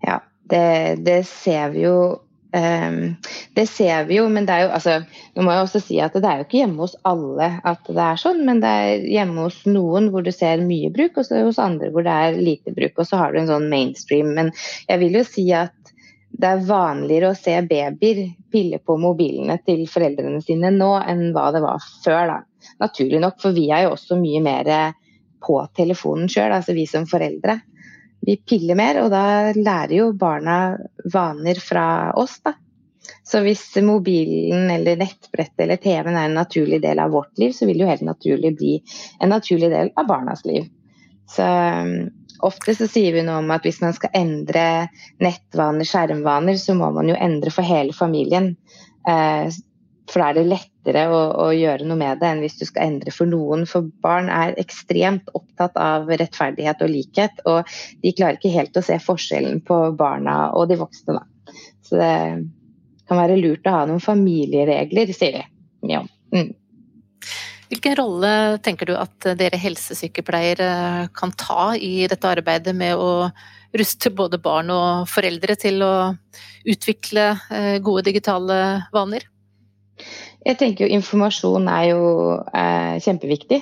Ja, 0.05 0.19
det, 0.49 1.05
det 1.05 1.21
ser 1.29 1.71
vi 1.75 1.85
jo 1.87 1.95
Um, 2.51 3.15
det 3.55 3.63
ser 3.71 4.03
vi 4.09 4.17
jo, 4.17 4.25
men 4.27 4.43
det 4.43 4.51
er 4.51 4.65
jo 4.65 4.71
altså, 4.75 4.97
Nå 5.37 5.43
må 5.45 5.53
jeg 5.53 5.63
også 5.63 5.79
si 5.79 5.99
at 6.03 6.17
det 6.17 6.27
er 6.27 6.41
jo 6.41 6.43
ikke 6.43 6.57
hjemme 6.57 6.83
hos 6.83 6.97
alle 7.07 7.47
at 7.63 7.85
det 7.87 8.03
er 8.03 8.19
sånn, 8.19 8.41
men 8.43 8.59
det 8.59 8.71
er 8.81 9.05
hjemme 9.07 9.45
hos 9.45 9.61
noen 9.63 10.09
hvor 10.11 10.25
du 10.25 10.33
ser 10.35 10.59
mye 10.65 10.89
bruk, 10.91 11.15
og 11.15 11.29
så 11.29 11.45
hos 11.45 11.61
andre 11.63 11.87
hvor 11.95 12.03
det 12.03 12.11
er 12.11 12.41
lite 12.41 12.75
bruk. 12.75 12.99
Og 12.99 13.07
så 13.07 13.21
har 13.21 13.31
du 13.31 13.39
en 13.39 13.47
sånn 13.47 13.69
mainstream. 13.71 14.33
Men 14.35 14.51
jeg 14.89 14.99
vil 14.99 15.15
jo 15.21 15.23
si 15.29 15.45
at 15.55 15.71
det 16.31 16.47
er 16.47 16.63
vanligere 16.65 17.31
å 17.31 17.37
se 17.37 17.57
babyer 17.67 18.21
pille 18.51 18.79
på 18.79 18.95
mobilene 18.97 19.57
til 19.65 19.83
foreldrene 19.89 20.41
sine 20.43 20.71
nå 20.73 20.93
enn 21.01 21.27
hva 21.35 21.49
det 21.53 21.61
var 21.63 21.83
før. 22.03 22.35
da. 22.35 22.69
Naturlig 22.81 23.19
nok, 23.21 23.41
for 23.41 23.57
vi 23.57 23.67
er 23.71 23.85
jo 23.85 23.95
også 23.95 24.17
mye 24.21 24.41
mer 24.43 24.71
på 25.41 25.59
telefonen 25.77 26.29
sjøl, 26.29 26.53
altså 26.55 26.77
vi 26.77 26.87
som 26.89 27.09
foreldre 27.09 27.59
vi 28.21 28.37
piller 28.37 28.77
mer, 28.77 29.01
og 29.01 29.09
da 29.13 29.51
lærer 29.55 29.95
jo 29.97 30.11
barna 30.13 30.75
vaner 31.13 31.61
fra 31.61 31.85
oss, 32.17 32.37
da. 32.45 32.53
Så 33.25 33.41
hvis 33.41 33.63
mobilen 33.81 34.69
eller 34.69 34.99
nettbrettet 34.99 35.63
eller 35.65 35.79
TV-en 35.81 36.15
er 36.15 36.29
en 36.29 36.37
naturlig 36.37 36.81
del 36.83 37.01
av 37.01 37.15
vårt 37.15 37.33
liv, 37.41 37.53
så 37.55 37.65
vil 37.65 37.79
det 37.79 37.85
jo 37.85 37.89
helt 37.89 38.05
naturlig 38.05 38.51
bli 38.59 38.75
en 39.19 39.33
naturlig 39.33 39.71
del 39.73 39.89
av 39.97 40.07
barnas 40.09 40.45
liv. 40.45 40.67
Så 41.29 41.47
ofte 42.47 42.75
så 42.77 42.87
sier 42.89 43.15
vi 43.15 43.25
noe 43.25 43.41
om 43.41 43.51
at 43.53 43.65
hvis 43.67 43.81
man 43.83 43.95
skal 43.97 44.13
endre 44.17 44.65
nettvaner, 45.23 45.87
skjermvaner, 45.87 46.59
så 46.59 46.75
må 46.77 46.91
man 46.95 47.11
jo 47.11 47.17
endre 47.17 47.53
for 47.53 47.67
hele 47.67 47.95
familien. 47.95 48.55
Eh, 49.09 49.51
for 50.11 50.19
da 50.19 50.29
er 50.29 50.37
det 50.37 50.47
lettere 50.49 51.03
å, 51.07 51.19
å, 51.39 51.49
gjøre 51.55 51.87
noe 51.87 51.99
med 51.99 52.19
det 52.19 52.27
enn 52.27 52.41
hvis 52.43 52.57
du 52.59 52.65
skal 52.67 52.89
endre 52.89 53.13
for 53.15 53.29
noen. 53.29 53.65
For 53.69 53.87
barn 54.03 54.31
er 54.33 54.57
ekstremt 54.61 55.29
opptatt 55.37 55.77
av 55.79 56.09
rettferdighet 56.09 56.83
og 56.83 56.91
likhet, 56.91 57.43
og 57.47 57.69
de 58.03 58.15
klarer 58.17 58.39
ikke 58.39 58.53
helt 58.55 58.77
å 58.77 58.85
se 58.85 58.97
forskjellen 59.01 59.61
på 59.67 59.83
barna 59.99 60.49
og 60.57 60.67
de 60.71 60.79
voksne. 60.81 61.19
Da. 61.19 61.55
Så 61.87 62.01
det 62.01 62.15
kan 63.07 63.19
være 63.19 63.39
lurt 63.39 63.67
å 63.67 63.75
ha 63.75 63.85
noen 63.87 64.03
familieregler, 64.03 65.13
sier 65.15 65.39
vi. 65.39 65.45
Ja. 65.91 66.03
Mm. 66.35 66.51
Hvilken 67.71 67.95
rolle 67.95 68.31
tenker 68.59 68.89
du 68.89 68.97
at 68.99 69.31
dere 69.39 69.55
helsesykepleiere 69.55 71.07
kan 71.15 71.31
ta 71.39 71.71
i 71.79 72.03
dette 72.11 72.27
arbeidet 72.27 72.75
med 72.75 72.99
å 72.99 73.29
ruste 73.79 74.11
både 74.11 74.41
barn 74.43 74.73
og 74.75 75.07
foreldre 75.07 75.55
til 75.55 75.79
å 75.85 75.93
utvikle 76.67 77.29
eh, 77.47 77.77
gode 77.83 78.03
digitale 78.09 78.57
vaner? 78.91 79.23
Jeg 80.41 80.57
tenker 80.59 80.85
jo 80.87 80.97
Informasjon 80.97 81.69
er 81.71 81.85
jo 81.93 82.03
eh, 82.51 82.97
kjempeviktig. 83.05 83.61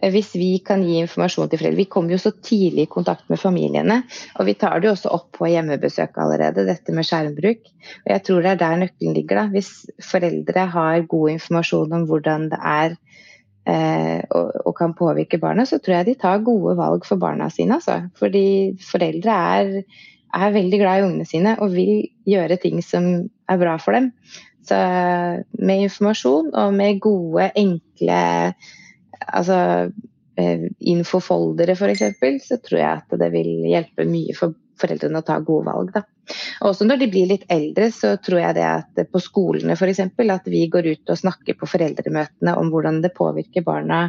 Eh, 0.00 0.12
hvis 0.14 0.32
vi 0.38 0.50
kan 0.64 0.82
gi 0.86 0.96
informasjon 1.02 1.50
til 1.50 1.60
foreldre 1.60 1.82
Vi 1.82 1.88
kommer 1.92 2.14
jo 2.14 2.20
så 2.22 2.32
tidlig 2.32 2.86
i 2.86 2.92
kontakt 2.94 3.28
med 3.28 3.42
familiene. 3.42 4.00
Og 4.38 4.48
vi 4.48 4.56
tar 4.58 4.80
det 4.80 4.88
jo 4.88 4.94
også 4.94 5.12
opp 5.16 5.28
på 5.36 5.50
hjemmebesøk 5.50 6.16
allerede, 6.22 6.64
dette 6.68 6.94
med 6.96 7.08
skjermbruk. 7.08 7.68
Og 8.06 8.12
jeg 8.14 8.24
tror 8.26 8.40
det 8.44 8.54
er 8.54 8.62
der 8.64 8.82
nøkkelen 8.84 9.16
ligger. 9.18 9.42
da. 9.42 9.46
Hvis 9.52 9.72
foreldre 10.00 10.66
har 10.74 11.08
god 11.10 11.36
informasjon 11.36 11.98
om 11.98 12.08
hvordan 12.08 12.48
det 12.54 12.60
er 12.62 12.94
eh, 12.94 13.09
og, 13.68 14.46
og, 14.64 14.72
kan 14.78 14.94
påvirke 14.96 15.38
barna, 15.38 15.66
så 15.68 15.78
tror 15.78 15.98
jeg 15.98 16.06
de 16.08 16.14
tar 16.18 16.44
gode 16.46 16.76
valg 16.78 17.04
for 17.06 17.20
barna 17.20 17.50
sine. 17.52 17.76
Altså. 17.76 18.00
Fordi 18.18 18.76
foreldre 18.82 19.34
er, 19.56 19.72
er 20.34 20.54
veldig 20.54 20.80
glad 20.80 21.00
i 21.00 21.04
ungene 21.06 21.28
sine 21.28 21.56
og 21.60 21.74
vil 21.74 22.08
gjøre 22.26 22.60
ting 22.62 22.80
som 22.82 23.10
er 23.50 23.60
bra 23.60 23.76
for 23.82 23.98
dem. 23.98 24.10
Så 24.66 24.78
med 25.58 25.86
informasjon 25.86 26.52
og 26.54 26.74
med 26.76 27.00
gode, 27.02 27.50
enkle 27.58 28.20
altså, 29.26 29.60
eh, 30.38 30.66
infofoldere 30.80 31.76
f.eks., 31.76 32.04
så 32.46 32.60
tror 32.64 32.78
jeg 32.78 32.90
at 33.00 33.20
det 33.20 33.30
vil 33.34 33.50
hjelpe 33.70 34.06
mye 34.08 34.36
for 34.38 34.54
foreldrene 34.80 35.20
å 35.20 35.26
ta 35.26 35.38
gode 35.44 35.68
valg. 35.70 35.92
Da. 35.94 36.02
Også 36.66 36.86
når 36.86 37.02
de 37.02 37.08
blir 37.12 37.28
litt 37.30 37.46
eldre, 37.52 37.90
så 37.94 38.14
tror 38.22 38.42
jeg 38.42 38.56
det 38.58 38.66
at 38.66 39.02
på 39.10 39.22
skolene 39.22 39.76
f.eks. 39.76 40.02
at 40.04 40.48
vi 40.50 40.64
går 40.72 40.90
ut 40.92 41.12
og 41.12 41.20
snakker 41.20 41.58
på 41.58 41.68
foreldremøtene 41.70 42.56
om 42.60 42.72
hvordan 42.72 43.00
det 43.04 43.14
påvirker 43.16 43.66
barna. 43.66 44.06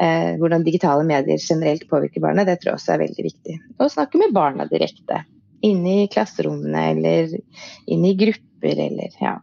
Eh, 0.00 0.34
hvordan 0.40 0.64
digitale 0.66 1.06
medier 1.08 1.40
generelt 1.40 1.86
påvirker 1.88 2.24
barna, 2.24 2.44
det 2.44 2.58
tror 2.60 2.74
jeg 2.74 2.80
også 2.80 2.94
er 2.94 3.04
veldig 3.06 3.26
viktig. 3.30 3.58
Å 3.80 3.90
snakke 3.92 4.20
med 4.20 4.34
barna 4.36 4.68
direkte. 4.68 5.22
Inne 5.64 6.02
i 6.02 6.08
klasserommene 6.12 6.90
eller 6.92 7.36
inne 7.88 8.12
i 8.12 8.18
grupper 8.20 8.82
eller 8.88 9.20
ja. 9.22 9.38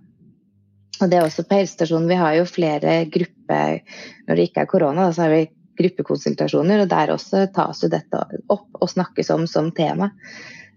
Og 1.02 1.10
det 1.10 1.17
er 1.17 1.26
også 1.26 1.45
på 1.47 1.58
helsestasjonen. 1.58 2.12
Vi 2.12 2.19
har 2.19 2.36
jo 2.38 2.45
flere 2.47 3.04
grupper 3.12 3.82
Når 4.28 4.38
det 4.38 4.45
ikke 4.47 4.62
er 4.63 4.69
korona, 4.69 5.10
så 5.12 5.26
har 5.26 5.34
vi 5.34 5.41
gruppekonsultasjoner, 5.79 6.83
og 6.83 6.91
der 6.91 7.13
også 7.13 7.45
tas 7.55 7.83
jo 7.83 7.89
dette 7.91 8.19
opp 8.53 8.81
og 8.81 8.91
snakkes 8.91 9.31
om 9.33 9.47
som 9.49 9.71
tema 9.75 10.12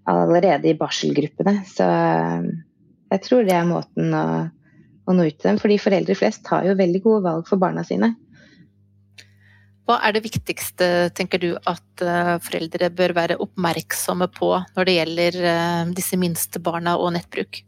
allerede 0.06 0.70
i 0.70 0.76
barselgruppene. 0.78 1.58
Så 1.66 1.86
jeg 3.10 3.24
tror 3.24 3.46
det 3.46 3.56
er 3.56 3.66
måten 3.68 4.14
å, 4.14 4.26
å 5.06 5.16
nå 5.16 5.26
ut 5.26 5.38
til 5.38 5.50
dem. 5.50 5.58
Fordi 5.62 5.80
foreldre 5.82 6.16
flest 6.18 6.44
tar 6.46 6.68
jo 6.68 6.78
veldig 6.78 7.02
gode 7.04 7.24
valg 7.26 7.50
for 7.50 7.60
barna 7.62 7.84
sine. 7.86 8.14
Hva 9.86 10.00
er 10.02 10.16
det 10.16 10.24
viktigste, 10.24 10.86
tenker 11.14 11.38
du, 11.42 11.52
at 11.62 12.02
eh, 12.02 12.32
foreldre 12.42 12.88
bør 12.90 13.12
være 13.14 13.36
oppmerksomme 13.42 14.26
på 14.34 14.48
når 14.74 14.88
det 14.88 14.96
gjelder 14.96 15.38
eh, 15.52 15.92
disse 15.94 16.18
minste 16.18 16.62
barna 16.62 16.96
og 16.98 17.12
nettbruk? 17.14 17.62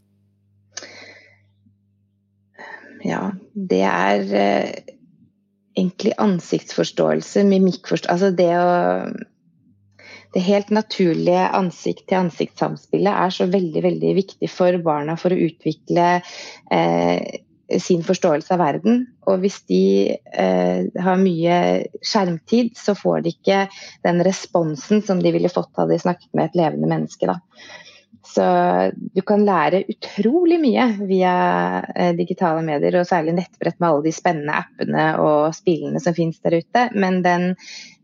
ja, 3.05 3.21
det 3.53 3.83
er 3.87 4.33
eh, 4.35 4.95
egentlig 5.79 6.15
ansiktsforståelse, 6.21 7.43
mimikkforståelse 7.47 8.13
Altså 8.13 8.31
det 8.35 8.53
å 8.59 8.71
Det 10.29 10.43
helt 10.45 10.69
naturlige 10.69 11.47
ansikt-til-ansikt-samspillet 11.57 13.09
er 13.09 13.31
så 13.33 13.47
veldig, 13.49 13.81
veldig 13.81 14.11
viktig 14.13 14.49
for 14.53 14.77
barna 14.85 15.15
for 15.17 15.33
å 15.33 15.39
utvikle 15.47 16.09
eh, 16.69 17.39
sin 17.81 18.03
forståelse 18.05 18.53
av 18.53 18.61
verden. 18.61 18.99
Og 19.25 19.41
hvis 19.41 19.57
de 19.69 19.81
eh, 20.13 20.85
har 21.01 21.17
mye 21.21 21.57
skjermtid, 22.05 22.75
så 22.77 22.93
får 22.93 23.25
de 23.25 23.33
ikke 23.33 23.63
den 24.05 24.21
responsen 24.25 25.01
som 25.05 25.21
de 25.21 25.33
ville 25.33 25.49
fått 25.49 25.73
hadde 25.81 25.97
de 25.97 26.03
snakket 26.05 26.29
med 26.37 26.51
et 26.51 26.61
levende 26.61 26.93
menneske. 26.93 27.25
Da. 27.25 27.39
Så 28.29 28.45
du 29.15 29.21
kan 29.25 29.45
lære 29.47 29.83
utrolig 29.89 30.59
mye 30.61 30.85
via 31.09 31.35
eh, 31.95 32.11
digitale 32.17 32.61
medier, 32.65 32.99
og 32.99 33.07
særlig 33.09 33.37
nettbrett 33.39 33.79
med 33.79 33.89
alle 33.89 34.05
de 34.05 34.13
spennende 34.15 34.57
appene 34.61 35.05
og 35.23 35.55
spillene 35.57 36.01
som 36.03 36.17
finnes 36.17 36.41
der 36.45 36.59
ute. 36.59 36.85
Men 36.93 37.23
den, 37.25 37.55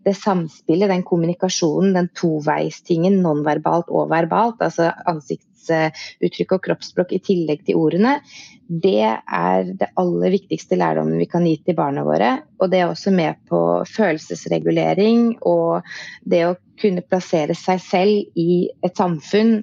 det 0.05 0.15
samspillet, 0.17 0.89
den 0.89 1.05
kommunikasjonen, 1.05 1.93
den 1.97 2.09
toveistingen, 2.17 3.19
nonverbalt 3.25 3.91
og 3.93 4.09
verbalt, 4.13 4.63
altså 4.65 4.89
ansiktsuttrykk 5.11 6.57
og 6.57 6.65
kroppsspråk 6.69 7.13
i 7.13 7.21
tillegg 7.25 7.65
til 7.67 7.81
ordene, 7.81 8.17
det 8.65 9.05
er 9.05 9.67
det 9.77 9.91
aller 9.99 10.33
viktigste 10.33 10.77
lærdommen 10.79 11.19
vi 11.21 11.29
kan 11.29 11.45
gi 11.45 11.59
til 11.61 11.77
barna 11.77 12.01
våre. 12.07 12.31
Og 12.57 12.71
det 12.71 12.81
er 12.81 12.89
også 12.89 13.13
med 13.13 13.37
på 13.49 13.59
følelsesregulering 13.93 15.35
og 15.45 15.85
det 16.25 16.47
å 16.47 16.55
kunne 16.81 17.05
plassere 17.05 17.53
seg 17.57 17.83
selv 17.83 18.41
i 18.41 18.65
et 18.83 18.97
samfunn 18.97 19.59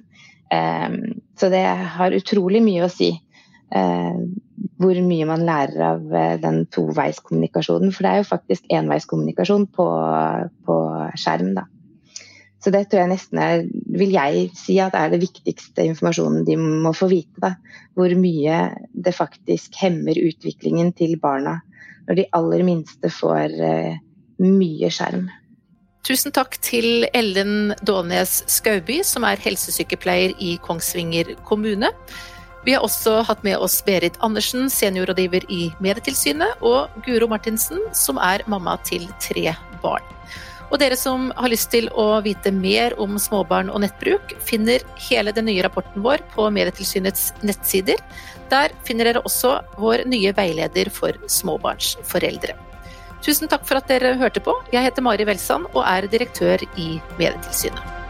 så 1.39 1.49
det 1.53 1.63
har 1.97 2.15
utrolig 2.15 2.61
mye 2.63 2.85
å 2.85 2.91
si 2.91 3.11
eh, 3.13 4.17
hvor 4.81 4.99
mye 5.05 5.27
man 5.29 5.45
lærer 5.47 5.85
av 5.87 6.15
eh, 6.15 6.35
den 6.41 6.63
toveiskommunikasjonen. 6.73 7.93
For 7.93 8.05
det 8.05 8.11
er 8.11 8.21
jo 8.21 8.31
faktisk 8.31 8.67
enveiskommunikasjon 8.73 9.67
på, 9.73 9.87
på 10.67 10.79
skjerm, 11.19 11.53
da. 11.57 11.67
Så 12.63 12.71
det 12.71 12.85
tror 12.87 13.01
jeg 13.01 13.11
nesten 13.11 13.39
er, 13.43 13.65
vil 13.91 14.13
jeg 14.15 14.45
si 14.55 14.77
at 14.79 14.95
er 14.95 15.09
det 15.11 15.19
viktigste 15.19 15.83
informasjonen 15.83 16.45
de 16.47 16.55
må 16.55 16.93
få 16.95 17.09
vite. 17.11 17.35
Da. 17.43 17.57
Hvor 17.97 18.13
mye 18.15 18.59
det 18.95 19.15
faktisk 19.17 19.75
hemmer 19.81 20.15
utviklingen 20.15 20.93
til 20.95 21.17
barna 21.19 21.57
når 22.07 22.19
de 22.21 22.29
aller 22.39 22.63
minste 22.63 23.11
får 23.11 23.57
uh, 23.59 23.99
mye 24.43 24.91
skjerm. 24.91 25.27
Tusen 26.03 26.33
takk 26.35 26.57
til 26.59 27.05
Ellen 27.15 27.71
Dånes 27.87 28.41
Skauby, 28.51 28.97
som 29.07 29.23
er 29.23 29.39
helsesykepleier 29.39 30.33
i 30.35 30.57
Kongsvinger 30.59 31.29
kommune. 31.47 31.93
Vi 32.67 32.73
har 32.75 32.83
også 32.83 33.21
hatt 33.23 33.45
med 33.47 33.55
oss 33.63 33.77
Berit 33.87 34.17
Andersen, 34.19 34.67
seniorrådgiver 34.67 35.47
i 35.47 35.69
Medietilsynet, 35.79 36.59
og 36.59 36.91
Guro 37.05 37.29
Martinsen, 37.31 37.79
som 37.95 38.19
er 38.19 38.43
mamma 38.51 38.75
til 38.83 39.07
tre 39.23 39.53
barn. 39.79 40.03
Og 40.73 40.81
dere 40.83 40.97
som 40.99 41.29
har 41.37 41.53
lyst 41.53 41.71
til 41.71 41.87
å 41.95 42.19
vite 42.25 42.51
mer 42.51 42.97
om 42.99 43.15
småbarn 43.15 43.71
og 43.71 43.85
nettbruk, 43.85 44.35
finner 44.43 44.83
hele 45.07 45.31
den 45.31 45.47
nye 45.47 45.63
rapporten 45.63 46.03
vår 46.03 46.25
på 46.35 46.49
Medietilsynets 46.51 47.29
nettsider. 47.47 48.03
Der 48.51 48.75
finner 48.83 49.07
dere 49.07 49.23
også 49.23 49.55
vår 49.79 50.03
nye 50.11 50.35
veileder 50.35 50.91
for 50.91 51.15
småbarnsforeldre. 51.31 52.59
Tusen 53.23 53.47
takk 53.47 53.63
for 53.63 53.79
at 53.79 53.87
dere 53.87 54.17
hørte 54.19 54.43
på. 54.43 54.55
Jeg 54.73 54.83
heter 54.83 55.05
Mari 55.05 55.23
Welsand 55.27 55.69
og 55.71 55.83
er 55.87 56.09
direktør 56.11 56.65
i 56.75 56.97
Medietilsynet. 57.15 58.02